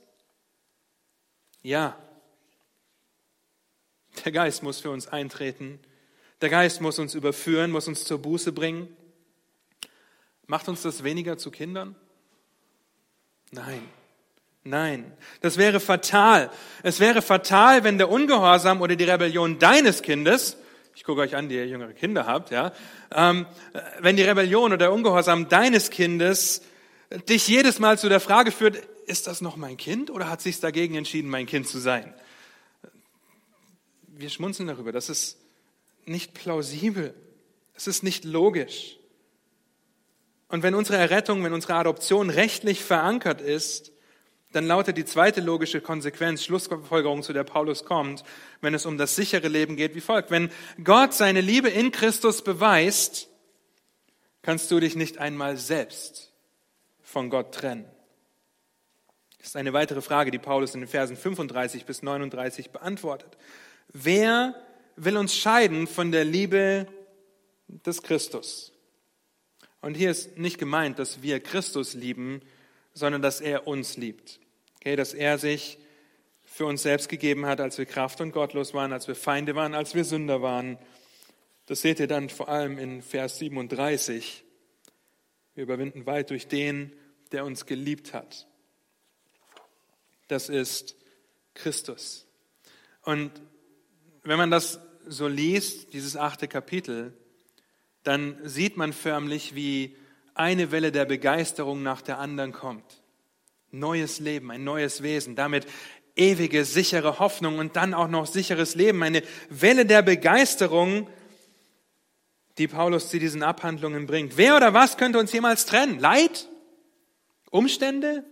[1.62, 1.98] Ja.
[4.26, 5.80] Der Geist muss für uns eintreten.
[6.41, 8.96] Der Geist muss uns überführen, muss uns zur Buße bringen.
[10.46, 11.96] Macht uns das weniger zu Kindern?
[13.52, 13.82] Nein.
[14.63, 16.52] Nein, das wäre fatal.
[16.84, 20.58] Es wäre fatal, wenn der Ungehorsam oder die Rebellion deines Kindes,
[20.93, 22.74] ich gucke euch an, die ihr jüngere Kinder habt, ja,
[23.13, 23.46] ähm,
[24.00, 26.63] wenn die Rebellion oder der Ungehorsam deines Kindes
[27.30, 30.60] dich jedes Mal zu der Frage führt, ist das noch mein Kind oder hat sich
[30.60, 32.13] dagegen entschieden, mein Kind zu sein?
[34.08, 34.91] Wir schmunzeln darüber.
[34.91, 35.38] Das ist
[36.06, 37.13] nicht plausibel.
[37.74, 38.98] Es ist nicht logisch.
[40.50, 43.91] Und wenn unsere Errettung, wenn unsere Adoption rechtlich verankert ist,
[44.54, 48.24] dann lautet die zweite logische Konsequenz, Schlussfolgerung, zu der Paulus kommt,
[48.62, 50.32] wenn es um das sichere Leben geht, wie folgt.
[50.32, 50.50] Wenn
[50.84, 53.28] Gott seine Liebe in Christus beweist,
[54.41, 56.27] kannst du dich nicht einmal selbst
[57.08, 57.86] von Gott trennen?
[59.38, 63.38] Das ist eine weitere Frage, die Paulus in den Versen 35 bis 39 beantwortet.
[63.88, 64.54] Wer
[64.98, 66.86] will uns scheiden von der Liebe
[67.67, 68.74] des Christus?
[69.80, 72.41] Und hier ist nicht gemeint, dass wir Christus lieben,
[72.93, 74.41] sondern dass er uns liebt.
[74.76, 75.78] Okay, dass er sich
[76.43, 79.76] für uns selbst gegeben hat, als wir kraft- und gottlos waren, als wir Feinde waren,
[79.76, 80.78] als wir Sünder waren.
[81.67, 84.43] Das seht ihr dann vor allem in Vers 37.
[85.58, 86.93] Wir überwinden weit durch den,
[87.32, 88.46] der uns geliebt hat.
[90.28, 90.96] Das ist
[91.56, 92.28] Christus.
[93.02, 93.32] Und
[94.22, 97.17] wenn man das so liest, dieses achte Kapitel,
[98.04, 99.96] dann sieht man förmlich, wie
[100.36, 103.02] eine Welle der Begeisterung nach der anderen kommt.
[103.72, 105.36] Neues Leben, ein neues Wesen.
[105.36, 105.65] Damit
[106.15, 111.10] ewige, sichere Hoffnung und dann auch noch sicheres Leben, eine Welle der Begeisterung,
[112.58, 114.38] die Paulus zu diesen Abhandlungen bringt.
[114.38, 116.00] Wer oder was könnte uns jemals trennen?
[116.00, 116.48] Leid?
[117.50, 118.24] Umstände?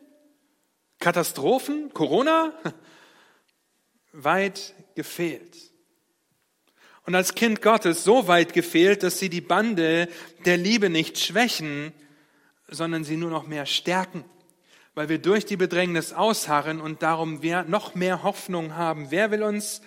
[1.00, 1.94] Katastrophen?
[1.94, 2.54] Corona?
[4.12, 5.56] Weit gefehlt.
[7.06, 10.08] Und als Kind Gottes so weit gefehlt, dass sie die Bande
[10.46, 11.94] der Liebe nicht schwächen,
[12.68, 14.26] sondern sie nur noch mehr stärken
[14.96, 19.12] weil wir durch die Bedrängnis ausharren und darum wir noch mehr Hoffnung haben.
[19.12, 19.82] Wer will uns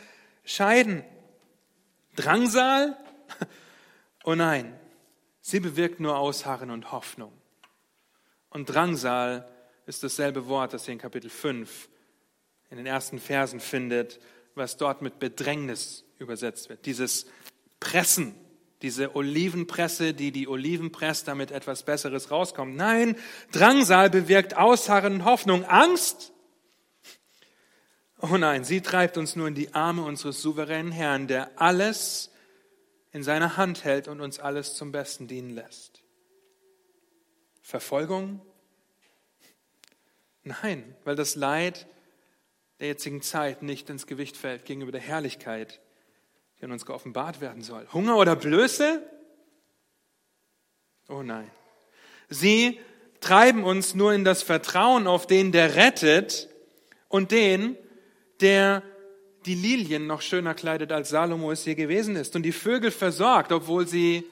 [0.45, 1.03] scheiden?
[2.15, 2.97] Drangsal?
[4.25, 4.79] Oh nein,
[5.41, 7.33] sie bewirkt nur Ausharren und Hoffnung.
[8.51, 9.49] Und Drangsal
[9.87, 11.89] ist dasselbe Wort, das ihr in Kapitel 5
[12.71, 14.21] in den ersten Versen findet,
[14.55, 16.85] was dort mit Bedrängnis übersetzt wird.
[16.87, 17.27] Dieses
[17.81, 18.35] Pressen,
[18.83, 22.77] diese Olivenpresse, die die Oliven presst, damit etwas Besseres rauskommt.
[22.77, 23.17] Nein,
[23.53, 25.65] Drangsal bewirkt Ausharren und Hoffnung.
[25.65, 26.33] Angst?
[28.21, 32.31] Oh nein, sie treibt uns nur in die Arme unseres souveränen Herrn, der alles
[33.13, 36.03] in seiner Hand hält und uns alles zum Besten dienen lässt.
[37.63, 38.41] Verfolgung?
[40.43, 41.87] Nein, weil das Leid
[42.81, 45.81] der jetzigen Zeit nicht ins Gewicht fällt gegenüber der Herrlichkeit,
[46.59, 47.87] die an uns geoffenbart werden soll.
[47.93, 49.03] Hunger oder Blöße?
[51.09, 51.51] Oh nein.
[52.29, 52.79] Sie
[53.21, 56.49] treiben uns nur in das Vertrauen auf den, der rettet
[57.09, 57.77] und den,
[58.41, 58.83] der
[59.47, 63.53] die Lilien noch schöner kleidet, als Salomo es je gewesen ist und die Vögel versorgt,
[63.53, 64.25] obwohl sie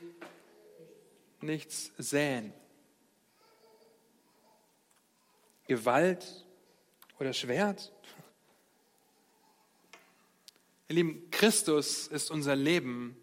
[1.41, 2.53] nichts säen.
[5.67, 6.47] Gewalt
[7.19, 7.93] oder Schwert?
[10.89, 13.17] Ihr Lieben, Christus ist unser Leben,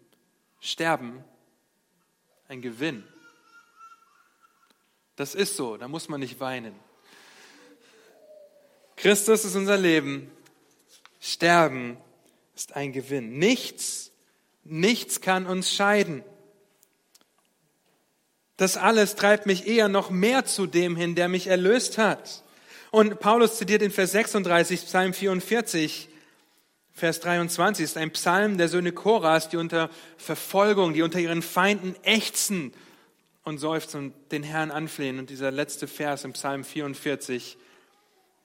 [0.60, 1.24] Sterben
[2.48, 3.04] ein Gewinn.
[5.16, 6.74] Das ist so, da muss man nicht weinen.
[8.96, 10.30] Christus ist unser Leben,
[11.26, 11.96] Sterben
[12.54, 13.38] ist ein Gewinn.
[13.38, 14.12] Nichts,
[14.62, 16.22] nichts kann uns scheiden.
[18.58, 22.44] Das alles treibt mich eher noch mehr zu dem hin, der mich erlöst hat.
[22.90, 26.10] Und Paulus zitiert in Vers 36, Psalm 44,
[26.92, 31.96] Vers 23 ist ein Psalm der Söhne Koras, die unter Verfolgung, die unter ihren Feinden
[32.02, 32.74] ächzen
[33.44, 35.18] und seufzen und den Herrn anflehen.
[35.18, 37.56] Und dieser letzte Vers im Psalm 44,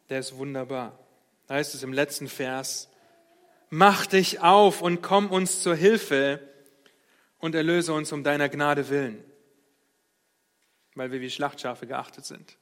[0.10, 0.98] der ist wunderbar.
[1.50, 2.90] Da heißt es im letzten Vers,
[3.72, 6.40] mach dich auf und komm uns zur Hilfe
[7.40, 9.24] und erlöse uns um deiner Gnade willen,
[10.94, 12.60] weil wir wie Schlachtschafe geachtet sind,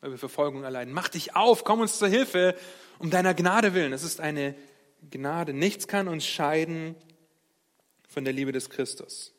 [0.00, 0.94] weil wir Verfolgung erleiden.
[0.94, 2.56] Mach dich auf, komm uns zur Hilfe
[2.98, 3.92] um deiner Gnade willen.
[3.92, 4.54] Das ist eine
[5.10, 5.52] Gnade.
[5.52, 6.94] Nichts kann uns scheiden
[8.08, 9.34] von der Liebe des Christus.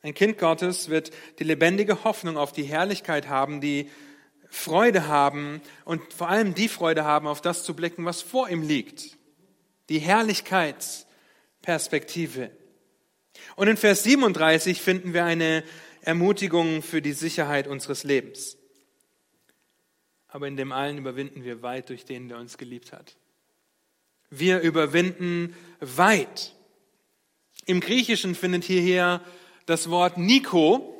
[0.00, 3.90] Ein Kind Gottes wird die lebendige Hoffnung auf die Herrlichkeit haben, die
[4.50, 8.62] Freude haben und vor allem die Freude haben, auf das zu blicken, was vor ihm
[8.62, 9.16] liegt.
[9.88, 12.52] Die Herrlichkeitsperspektive.
[13.56, 15.64] Und in Vers 37 finden wir eine
[16.00, 18.56] Ermutigung für die Sicherheit unseres Lebens.
[20.28, 23.16] Aber in dem allen überwinden wir weit durch den, der uns geliebt hat.
[24.30, 26.54] Wir überwinden weit.
[27.64, 29.24] Im Griechischen findet hierher
[29.66, 30.92] das Wort Nico.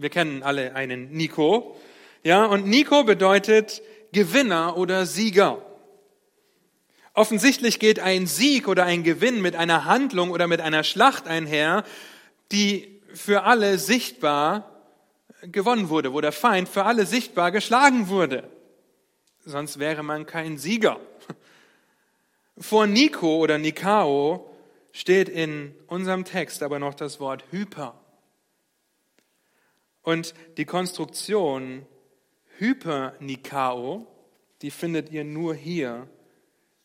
[0.00, 1.76] Wir kennen alle einen Nico.
[2.22, 3.82] Ja, und Nico bedeutet
[4.12, 5.60] Gewinner oder Sieger.
[7.12, 11.84] Offensichtlich geht ein Sieg oder ein Gewinn mit einer Handlung oder mit einer Schlacht einher,
[12.50, 14.70] die für alle sichtbar
[15.42, 18.48] gewonnen wurde, wo der Feind für alle sichtbar geschlagen wurde.
[19.44, 20.98] Sonst wäre man kein Sieger.
[22.56, 24.50] Vor Nico oder Nikao
[24.92, 27.99] steht in unserem Text aber noch das Wort Hyper.
[30.02, 31.86] Und die Konstruktion
[32.58, 34.06] Hyper-Nikao,
[34.62, 36.08] die findet ihr nur hier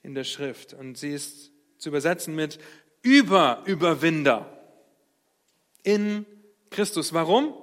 [0.03, 0.73] in der Schrift.
[0.73, 2.59] Und sie ist zu übersetzen mit
[3.01, 4.51] Über-Überwinder
[5.83, 6.25] in
[6.69, 7.13] Christus.
[7.13, 7.53] Warum?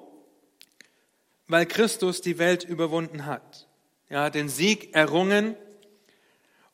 [1.48, 3.68] Weil Christus die Welt überwunden hat.
[4.08, 5.56] Er hat den Sieg errungen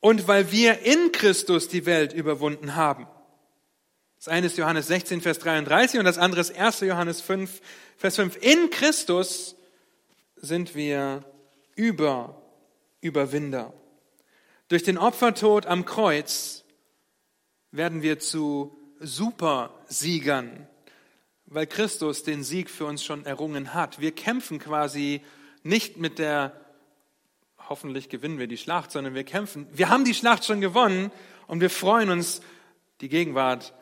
[0.00, 3.06] und weil wir in Christus die Welt überwunden haben.
[4.18, 6.80] Das eine ist Johannes 16, Vers 33 und das andere ist 1.
[6.80, 7.60] Johannes 5,
[7.96, 8.36] Vers 5.
[8.40, 9.54] In Christus
[10.34, 11.24] sind wir
[11.76, 12.42] über
[13.00, 13.72] Überwinder.
[14.66, 16.64] Durch den Opfertod am Kreuz
[17.70, 20.66] werden wir zu Supersiegern,
[21.46, 24.00] weil Christus den Sieg für uns schon errungen hat.
[24.00, 25.22] Wir kämpfen quasi
[25.62, 26.60] nicht mit der
[27.68, 29.68] hoffentlich gewinnen wir die Schlacht, sondern wir kämpfen.
[29.70, 31.12] Wir haben die Schlacht schon gewonnen
[31.46, 32.40] und wir freuen uns,
[33.00, 33.74] die Gegenwart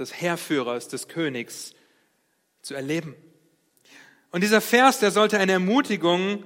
[0.00, 1.74] des Heerführers, des Königs
[2.62, 3.14] zu erleben.
[4.32, 6.44] Und dieser Vers, der sollte eine Ermutigung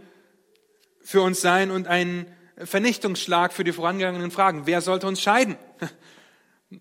[1.01, 2.27] für uns sein und ein,
[2.57, 4.67] Vernichtungsschlag für die vorangegangenen Fragen.
[4.67, 5.57] Wer sollte uns scheiden?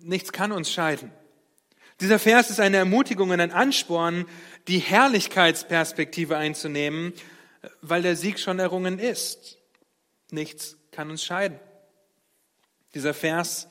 [0.00, 1.10] Nichts kann uns scheiden.
[2.00, 4.26] Dieser Vers ist eine Ermutigung und ein Ansporn,
[4.68, 7.12] die Herrlichkeitsperspektive einzunehmen,
[7.80, 9.58] weil der Sieg schon errungen ist.
[10.30, 11.58] Nichts kann uns scheiden.
[12.94, 13.68] Dieser Vers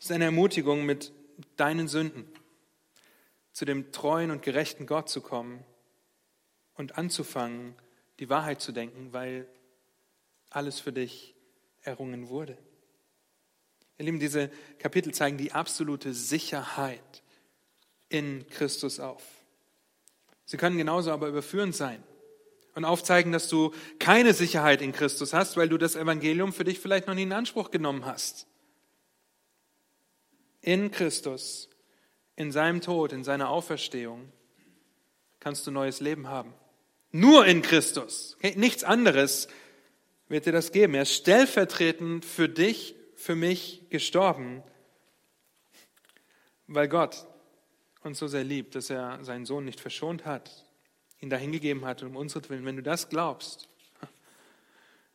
[0.00, 1.12] ist eine Ermutigung, mit
[1.56, 2.26] deinen Sünden
[3.52, 5.64] zu dem treuen und gerechten Gott zu kommen
[6.74, 7.74] und anzufangen,
[8.20, 9.48] die Wahrheit zu denken, weil
[10.50, 11.34] alles für dich
[11.82, 12.56] errungen wurde.
[13.98, 17.22] Ihr Lieben, diese Kapitel zeigen die absolute Sicherheit
[18.08, 19.22] in Christus auf.
[20.44, 22.02] Sie können genauso aber überführend sein
[22.74, 26.78] und aufzeigen, dass du keine Sicherheit in Christus hast, weil du das Evangelium für dich
[26.78, 28.46] vielleicht noch nie in Anspruch genommen hast.
[30.68, 31.70] In Christus,
[32.36, 34.30] in seinem Tod, in seiner Auferstehung
[35.40, 36.52] kannst du neues Leben haben.
[37.10, 38.36] Nur in Christus.
[38.54, 39.48] Nichts anderes
[40.28, 40.92] wird dir das geben.
[40.92, 44.62] Er ist stellvertretend für dich, für mich gestorben,
[46.66, 47.24] weil Gott
[48.02, 50.66] uns so sehr liebt, dass er seinen Sohn nicht verschont hat,
[51.18, 52.66] ihn dahingegeben hat um unseren Willen.
[52.66, 53.70] Wenn du das glaubst,
[54.02, 54.10] wenn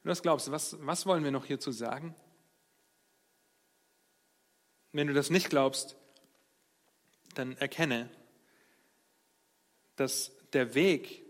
[0.06, 2.16] du das glaubst, was, was wollen wir noch hierzu sagen?
[4.94, 5.98] Wenn du das nicht glaubst,
[7.34, 8.10] dann erkenne,
[9.96, 11.24] dass der Weg,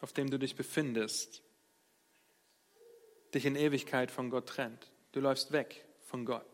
[0.00, 1.42] auf dem du dich befindest,
[3.32, 4.90] dich in Ewigkeit von Gott trennt.
[5.12, 6.44] Du läufst weg von Gott.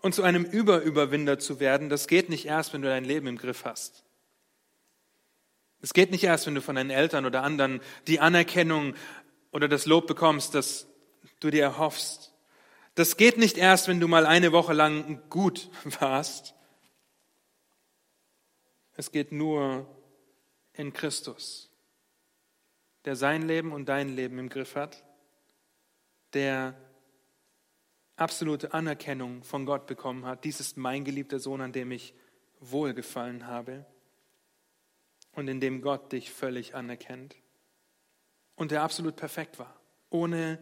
[0.00, 3.38] Und zu einem Überüberwinder zu werden, das geht nicht erst, wenn du dein Leben im
[3.38, 4.04] Griff hast.
[5.80, 8.94] Es geht nicht erst, wenn du von deinen Eltern oder anderen die Anerkennung
[9.52, 10.86] oder das Lob bekommst, das
[11.40, 12.33] du dir erhoffst.
[12.94, 15.70] Das geht nicht erst, wenn du mal eine Woche lang gut
[16.00, 16.54] warst.
[18.96, 19.88] Es geht nur
[20.72, 21.70] in Christus,
[23.04, 25.04] der sein Leben und dein Leben im Griff hat,
[26.32, 26.76] der
[28.16, 30.44] absolute Anerkennung von Gott bekommen hat.
[30.44, 32.14] Dies ist mein geliebter Sohn, an dem ich
[32.60, 33.84] wohlgefallen habe
[35.32, 37.36] und in dem Gott dich völlig anerkennt
[38.54, 39.80] und der absolut perfekt war,
[40.10, 40.58] ohne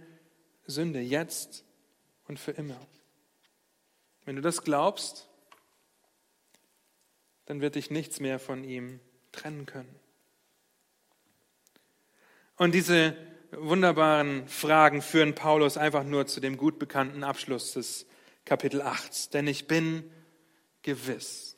[0.67, 1.65] Sünde, jetzt
[2.29, 2.79] und für immer.
[4.25, 5.29] Wenn du das glaubst,
[7.47, 9.01] dann wird dich nichts mehr von ihm
[9.33, 9.95] trennen können.
[12.57, 13.17] Und diese
[13.51, 18.07] wunderbaren Fragen führen Paulus einfach nur zu dem gut bekannten Abschluss des
[18.45, 19.35] Kapitel 8.
[19.35, 20.11] Denn ich bin
[20.83, 21.57] gewiss.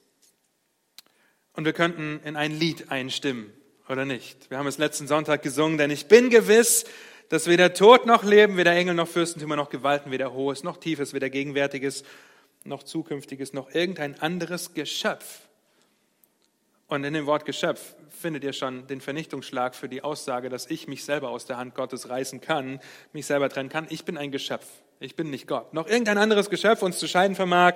[1.52, 3.52] Und wir könnten in ein Lied einstimmen,
[3.88, 4.50] oder nicht?
[4.50, 6.84] Wir haben es letzten Sonntag gesungen, denn ich bin gewiss,
[7.29, 11.14] dass weder Tod noch Leben, weder Engel noch Fürstentümer noch Gewalten, weder Hohes noch Tiefes,
[11.14, 12.05] weder Gegenwärtiges
[12.64, 15.41] noch Zukünftiges noch irgendein anderes Geschöpf.
[16.87, 20.87] Und in dem Wort Geschöpf findet ihr schon den Vernichtungsschlag für die Aussage, dass ich
[20.87, 22.81] mich selber aus der Hand Gottes reißen kann,
[23.12, 23.87] mich selber trennen kann.
[23.91, 24.66] Ich bin ein Geschöpf.
[25.01, 25.75] Ich bin nicht Gott.
[25.75, 27.75] Noch irgendein anderes Geschöpf uns zu scheiden vermag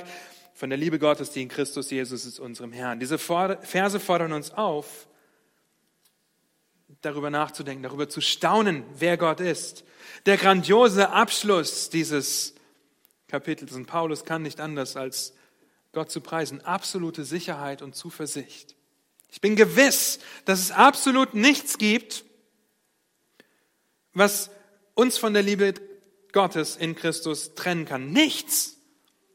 [0.55, 3.01] von der Liebe Gottes, die in Christus Jesus ist, unserem Herrn.
[3.01, 5.09] Diese Verse fordern uns auf,
[7.01, 9.85] darüber nachzudenken, darüber zu staunen, wer Gott ist.
[10.27, 12.55] Der grandiose Abschluss dieses
[13.29, 13.73] Kapitels.
[13.73, 15.35] Und Paulus kann nicht anders als
[15.93, 16.65] Gott zu preisen.
[16.65, 18.75] Absolute Sicherheit und Zuversicht.
[19.31, 22.25] Ich bin gewiss, dass es absolut nichts gibt,
[24.15, 24.51] was
[24.95, 25.75] uns von der Liebe
[26.33, 28.11] Gottes in Christus trennen kann.
[28.11, 28.77] Nichts.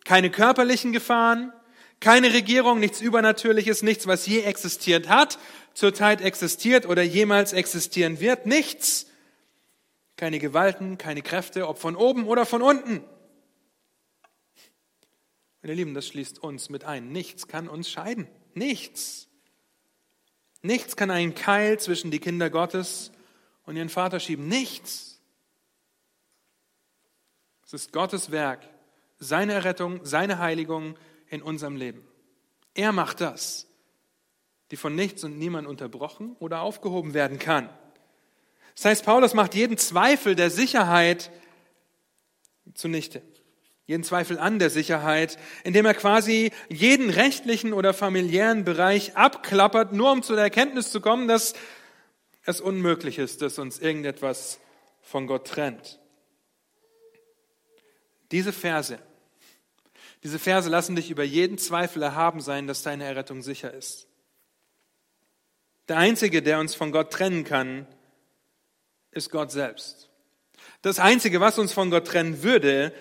[0.04, 1.54] Keine körperlichen Gefahren,
[2.02, 5.40] keine Regierung, nichts Übernatürliches, nichts, was je existiert hat,
[5.74, 8.46] zurzeit existiert oder jemals existieren wird.
[8.46, 9.08] Nichts.
[10.16, 13.04] Keine Gewalten, keine Kräfte, ob von oben oder von unten.
[15.62, 17.12] Meine Lieben, das schließt uns mit ein.
[17.12, 18.28] Nichts kann uns scheiden.
[18.54, 19.28] Nichts.
[20.62, 23.12] Nichts kann einen Keil zwischen die Kinder Gottes
[23.66, 24.48] und ihren Vater schieben.
[24.48, 25.20] Nichts.
[27.66, 28.62] Es ist Gottes Werk,
[29.20, 30.96] seine Errettung, seine Heiligung
[31.30, 32.08] in unserem Leben.
[32.76, 33.68] Er macht das
[34.72, 37.70] die von nichts und niemand unterbrochen oder aufgehoben werden kann.
[38.76, 41.32] Das heißt, Paulus macht jeden Zweifel der Sicherheit
[42.74, 43.22] zunichte.
[43.86, 50.12] Jeden Zweifel an der Sicherheit, indem er quasi jeden rechtlichen oder familiären Bereich abklappert, nur
[50.12, 51.54] um zu der Erkenntnis zu kommen, dass
[52.46, 54.60] es unmöglich ist, dass uns irgendetwas
[55.02, 56.00] von Gott trennt.
[58.32, 59.00] Diese Verse,
[60.24, 64.08] diese Verse lassen dich über jeden Zweifel erhaben sein, dass deine Errettung sicher ist.
[65.88, 67.88] Der Einzige, der uns von Gott trennen kann,
[69.12, 70.10] ist Gott selbst.
[70.82, 72.94] Das Einzige, was uns von Gott trennen würde,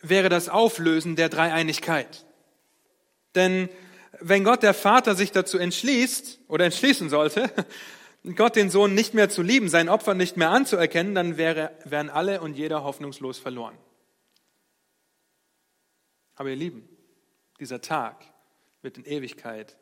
[0.00, 2.24] wäre das Auflösen der Dreieinigkeit.
[3.34, 3.68] Denn
[4.20, 7.50] wenn Gott der Vater sich dazu entschließt oder entschließen sollte,
[8.34, 12.10] Gott den Sohn nicht mehr zu lieben, sein Opfer nicht mehr anzuerkennen, dann wäre, wären
[12.10, 13.78] alle und jeder hoffnungslos verloren.
[16.34, 16.88] Aber ihr Lieben,
[17.58, 18.24] dieser Tag
[18.82, 19.76] wird in Ewigkeit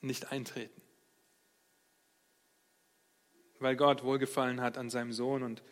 [0.00, 0.83] nicht eintreten.
[3.60, 5.62] Weil Gott wohlgefallen hat an seinem Sohn und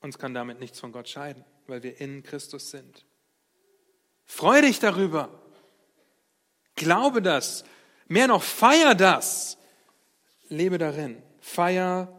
[0.00, 3.04] uns kann damit nichts von Gott scheiden, weil wir in Christus sind.
[4.24, 5.30] Freu dich darüber.
[6.76, 7.64] Glaube das.
[8.06, 9.58] Mehr noch, feier das.
[10.48, 11.22] Lebe darin.
[11.40, 12.14] Feier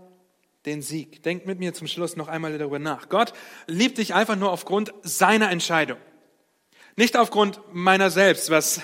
[0.65, 1.24] den Sieg.
[1.24, 3.09] Denk mit mir zum Schluss noch einmal darüber nach.
[3.09, 3.34] Gott
[3.67, 5.97] liebt dich einfach nur aufgrund seiner Entscheidung.
[6.95, 8.82] Nicht aufgrund meiner selbst, was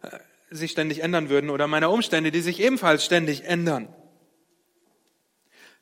[0.50, 3.88] sich ständig ändern würden oder meiner Umstände, die sich ebenfalls ständig ändern.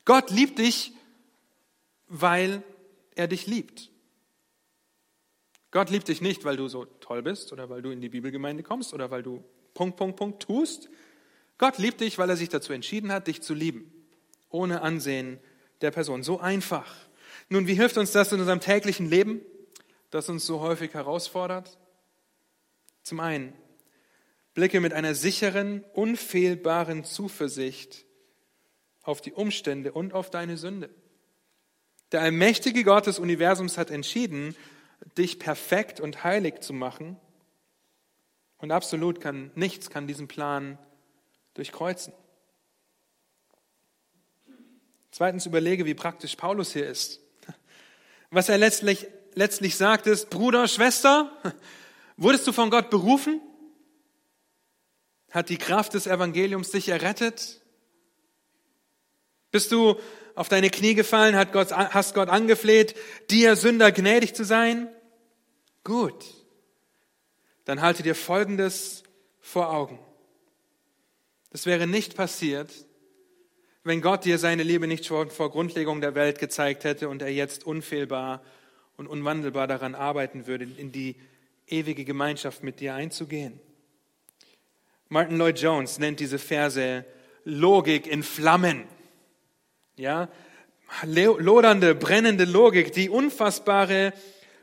[0.05, 0.93] Gott liebt dich,
[2.07, 2.63] weil
[3.15, 3.89] er dich liebt.
[5.71, 8.63] Gott liebt dich nicht, weil du so toll bist oder weil du in die Bibelgemeinde
[8.63, 9.43] kommst oder weil du
[9.73, 10.89] Punkt, Punkt, Punkt tust.
[11.57, 13.91] Gott liebt dich, weil er sich dazu entschieden hat, dich zu lieben,
[14.49, 15.39] ohne Ansehen
[15.81, 16.21] der Person.
[16.21, 16.93] So einfach.
[17.49, 19.41] Nun, wie hilft uns das in unserem täglichen Leben,
[20.11, 21.77] das uns so häufig herausfordert?
[23.01, 23.53] Zum einen,
[24.53, 28.05] blicke mit einer sicheren, unfehlbaren Zuversicht
[29.03, 30.89] auf die Umstände und auf deine Sünde.
[32.11, 34.55] Der allmächtige Gott des Universums hat entschieden,
[35.17, 37.17] dich perfekt und heilig zu machen.
[38.57, 40.77] Und absolut kann nichts kann diesen Plan
[41.53, 42.13] durchkreuzen.
[45.11, 47.19] Zweitens überlege, wie praktisch Paulus hier ist.
[48.31, 51.31] Was er letztlich, letztlich sagt ist, Bruder, Schwester,
[52.17, 53.41] wurdest du von Gott berufen?
[55.29, 57.61] Hat die Kraft des Evangeliums dich errettet?
[59.53, 59.97] Bist du
[60.33, 62.95] auf deine Knie gefallen, hast Gott angefleht,
[63.29, 64.89] dir Sünder gnädig zu sein?
[65.83, 66.25] Gut.
[67.65, 69.03] Dann halte dir Folgendes
[69.39, 69.99] vor Augen.
[71.51, 72.71] Das wäre nicht passiert,
[73.83, 77.31] wenn Gott dir seine Liebe nicht schon vor Grundlegung der Welt gezeigt hätte und er
[77.31, 78.41] jetzt unfehlbar
[78.97, 81.15] und unwandelbar daran arbeiten würde, in die
[81.67, 83.59] ewige Gemeinschaft mit dir einzugehen.
[85.09, 87.05] Martin Lloyd Jones nennt diese Verse
[87.43, 88.85] Logik in Flammen.
[89.95, 90.27] Ja,
[91.05, 94.13] lodernde, brennende Logik, die unfassbare,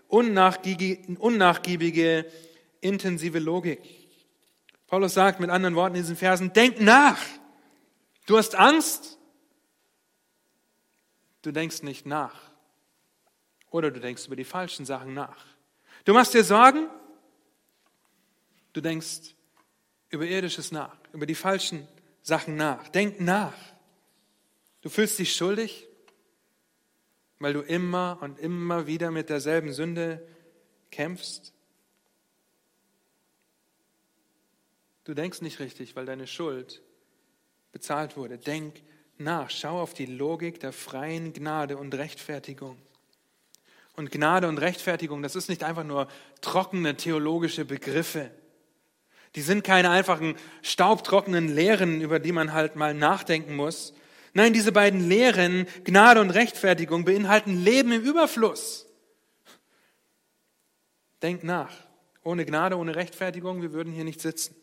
[0.09, 2.27] unnachgiebige,
[2.81, 3.81] intensive Logik.
[4.87, 7.21] Paulus sagt mit anderen Worten in diesen Versen, denk nach.
[8.27, 9.19] Du hast Angst.
[11.43, 12.51] Du denkst nicht nach.
[13.71, 15.47] Oder du denkst über die falschen Sachen nach.
[16.05, 16.89] Du machst dir Sorgen.
[18.73, 19.35] Du denkst
[20.11, 21.87] über irdisches nach, über die falschen
[22.23, 22.89] Sachen nach.
[22.89, 23.55] Denk nach.
[24.83, 25.87] Du fühlst dich schuldig,
[27.39, 30.27] weil du immer und immer wieder mit derselben Sünde
[30.91, 31.53] kämpfst.
[35.05, 36.83] Du denkst nicht richtig, weil deine Schuld
[37.73, 38.39] bezahlt wurde.
[38.39, 38.83] Denk
[39.19, 42.77] nach, schau auf die Logik der freien Gnade und Rechtfertigung.
[43.97, 46.09] Und Gnade und Rechtfertigung, das ist nicht einfach nur
[46.41, 48.31] trockene theologische Begriffe.
[49.35, 53.93] Die sind keine einfachen staubtrockenen Lehren, über die man halt mal nachdenken muss,
[54.33, 58.87] Nein, diese beiden Lehren, Gnade und Rechtfertigung, beinhalten Leben im Überfluss.
[61.23, 61.75] Denk nach.
[62.23, 64.55] Ohne Gnade, ohne Rechtfertigung, wir würden hier nicht sitzen.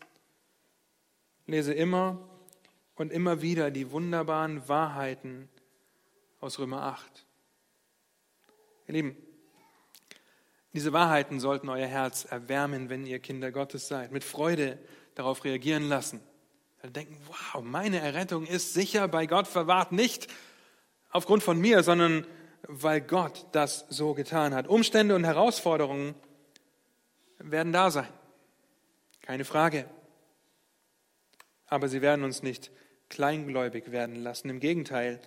[1.46, 2.28] Lese immer
[2.94, 5.48] und immer wieder die wunderbaren Wahrheiten
[6.40, 7.26] aus Römer 8.
[8.86, 9.16] Ihr Lieben,
[10.72, 14.78] diese Wahrheiten sollten euer Herz erwärmen, wenn ihr Kinder Gottes seid, mit Freude
[15.14, 16.20] darauf reagieren lassen.
[16.80, 20.28] Wir denken, wow, meine Errettung ist sicher bei Gott verwahrt, nicht
[21.10, 22.26] aufgrund von mir, sondern
[22.62, 24.68] weil Gott das so getan hat.
[24.68, 26.14] Umstände und Herausforderungen
[27.38, 28.08] werden da sein.
[29.22, 29.86] Keine Frage.
[31.66, 32.70] Aber sie werden uns nicht
[33.08, 34.48] kleingläubig werden lassen.
[34.48, 35.20] Im Gegenteil,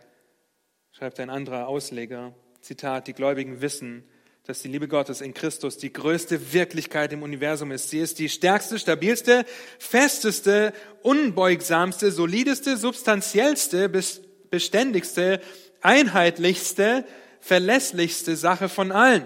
[0.92, 4.08] schreibt ein anderer Ausleger, Zitat, die Gläubigen wissen,
[4.46, 7.90] dass die Liebe Gottes in Christus die größte Wirklichkeit im Universum ist.
[7.90, 9.46] Sie ist die stärkste, stabilste,
[9.78, 10.74] festeste,
[11.04, 13.90] unbeugsamste, solideste, substanziellste,
[14.50, 15.42] beständigste,
[15.82, 17.06] einheitlichste,
[17.40, 19.26] verlässlichste Sache von allen.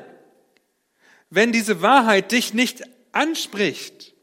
[1.30, 4.14] Wenn diese Wahrheit dich nicht anspricht,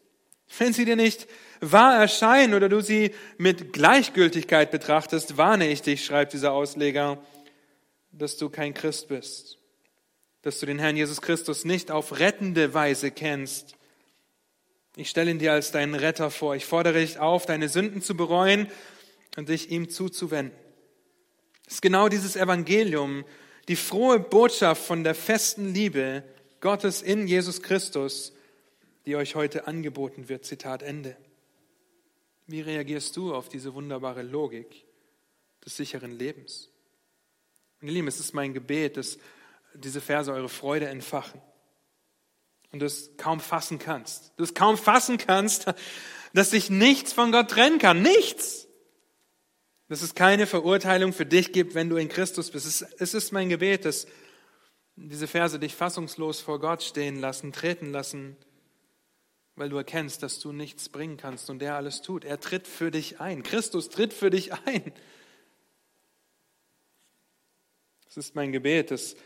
[0.58, 1.26] wenn sie dir nicht
[1.60, 7.22] wahr erscheint oder du sie mit Gleichgültigkeit betrachtest, warne ich dich, schreibt dieser Ausleger,
[8.10, 9.61] dass du kein Christ bist
[10.42, 13.76] dass du den Herrn Jesus Christus nicht auf rettende Weise kennst.
[14.96, 16.54] Ich stelle ihn dir als deinen Retter vor.
[16.54, 18.68] Ich fordere dich auf, deine Sünden zu bereuen
[19.36, 20.56] und dich ihm zuzuwenden.
[21.66, 23.24] Es ist genau dieses Evangelium,
[23.68, 26.24] die frohe Botschaft von der festen Liebe
[26.60, 28.32] Gottes in Jesus Christus,
[29.06, 30.44] die euch heute angeboten wird.
[30.44, 31.16] Zitat Ende.
[32.46, 34.84] Wie reagierst du auf diese wunderbare Logik
[35.64, 36.68] des sicheren Lebens.
[37.80, 39.18] Und ihr Lieben, es ist mein Gebet, dass
[39.74, 41.40] diese Verse eure Freude entfachen
[42.72, 44.32] und du es kaum fassen kannst.
[44.36, 45.66] Du es kaum fassen kannst,
[46.32, 48.02] dass sich nichts von Gott trennen kann.
[48.02, 48.66] Nichts.
[49.88, 52.86] Dass es keine Verurteilung für dich gibt, wenn du in Christus bist.
[52.98, 54.06] Es ist mein Gebet, dass
[54.96, 58.36] diese Verse dich fassungslos vor Gott stehen lassen, treten lassen,
[59.54, 62.24] weil du erkennst, dass du nichts bringen kannst und der alles tut.
[62.24, 63.42] Er tritt für dich ein.
[63.42, 64.92] Christus tritt für dich ein.
[68.08, 69.16] Es ist mein Gebet, dass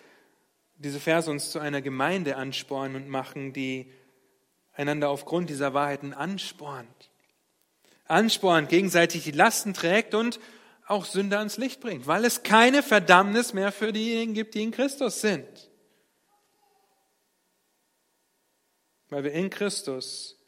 [0.78, 3.90] diese Verse uns zu einer Gemeinde anspornen und machen, die
[4.72, 7.10] einander aufgrund dieser Wahrheiten anspornt.
[8.06, 10.38] Anspornt, gegenseitig die Lasten trägt und
[10.86, 14.70] auch Sünder ans Licht bringt, weil es keine Verdammnis mehr für diejenigen gibt, die in
[14.70, 15.70] Christus sind.
[19.08, 20.38] Weil wir in Christus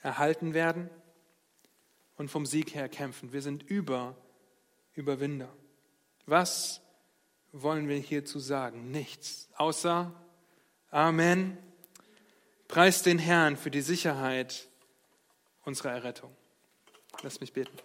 [0.00, 0.88] erhalten werden
[2.16, 3.32] und vom Sieg her kämpfen.
[3.32, 4.16] Wir sind über
[4.94, 5.52] Überwinder.
[6.24, 6.80] Was
[7.62, 8.90] wollen wir hierzu sagen?
[8.90, 10.12] Nichts, außer
[10.90, 11.58] Amen.
[12.68, 14.68] Preis den Herrn für die Sicherheit
[15.64, 16.34] unserer Errettung.
[17.22, 17.76] Lass mich beten.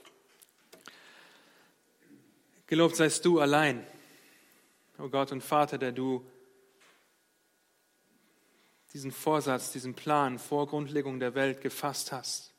[2.67, 3.85] Gelobt seist du allein,
[4.97, 6.25] o oh Gott und Vater, der du
[8.93, 12.53] diesen Vorsatz, diesen Plan vor Grundlegung der Welt gefasst hast.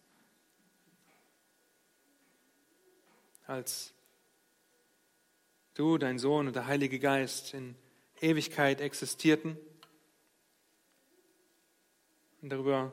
[3.46, 3.92] Als
[5.74, 7.74] du, dein Sohn und der Heilige Geist in
[8.20, 9.56] Ewigkeit existierten
[12.40, 12.92] und darüber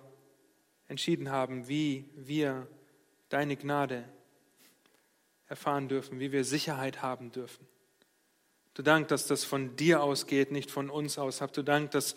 [0.88, 2.68] entschieden haben, wie wir
[3.30, 4.04] deine Gnade
[5.48, 7.68] erfahren dürfen, wie wir Sicherheit haben dürfen.
[8.74, 11.42] Du Dank, dass das von dir ausgeht, nicht von uns aus.
[11.42, 12.16] Hab du Dank, dass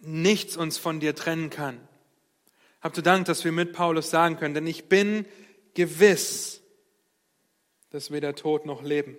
[0.00, 1.78] nichts uns von dir trennen kann.
[2.80, 5.26] Hab du Dank, dass wir mit Paulus sagen können, denn ich bin
[5.74, 6.62] gewiss,
[7.90, 9.16] dass weder Tod noch Leben,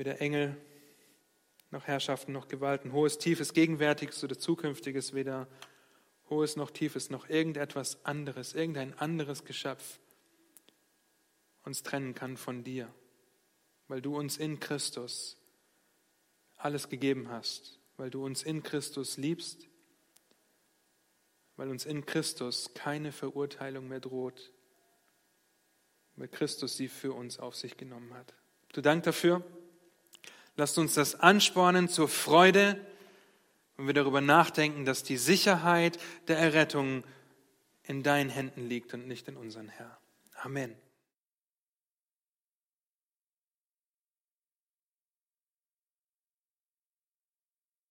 [0.00, 0.56] weder Engel
[1.70, 5.46] noch Herrschaften noch Gewalten, hohes, tiefes, gegenwärtiges oder zukünftiges, weder
[6.30, 10.00] hohes noch tiefes noch irgendetwas anderes, irgendein anderes Geschöpf
[11.64, 12.90] uns trennen kann von dir,
[13.88, 15.36] weil du uns in Christus
[16.56, 19.68] alles gegeben hast, weil du uns in Christus liebst,
[21.56, 24.50] weil uns in Christus keine Verurteilung mehr droht,
[26.16, 28.32] weil Christus sie für uns auf sich genommen hat.
[28.72, 29.44] Du Dank dafür.
[30.60, 32.78] Lasst uns das anspornen zur Freude,
[33.78, 35.98] wenn wir darüber nachdenken, dass die Sicherheit
[36.28, 37.02] der Errettung
[37.82, 39.96] in deinen Händen liegt und nicht in unseren Herr.
[40.42, 40.76] Amen.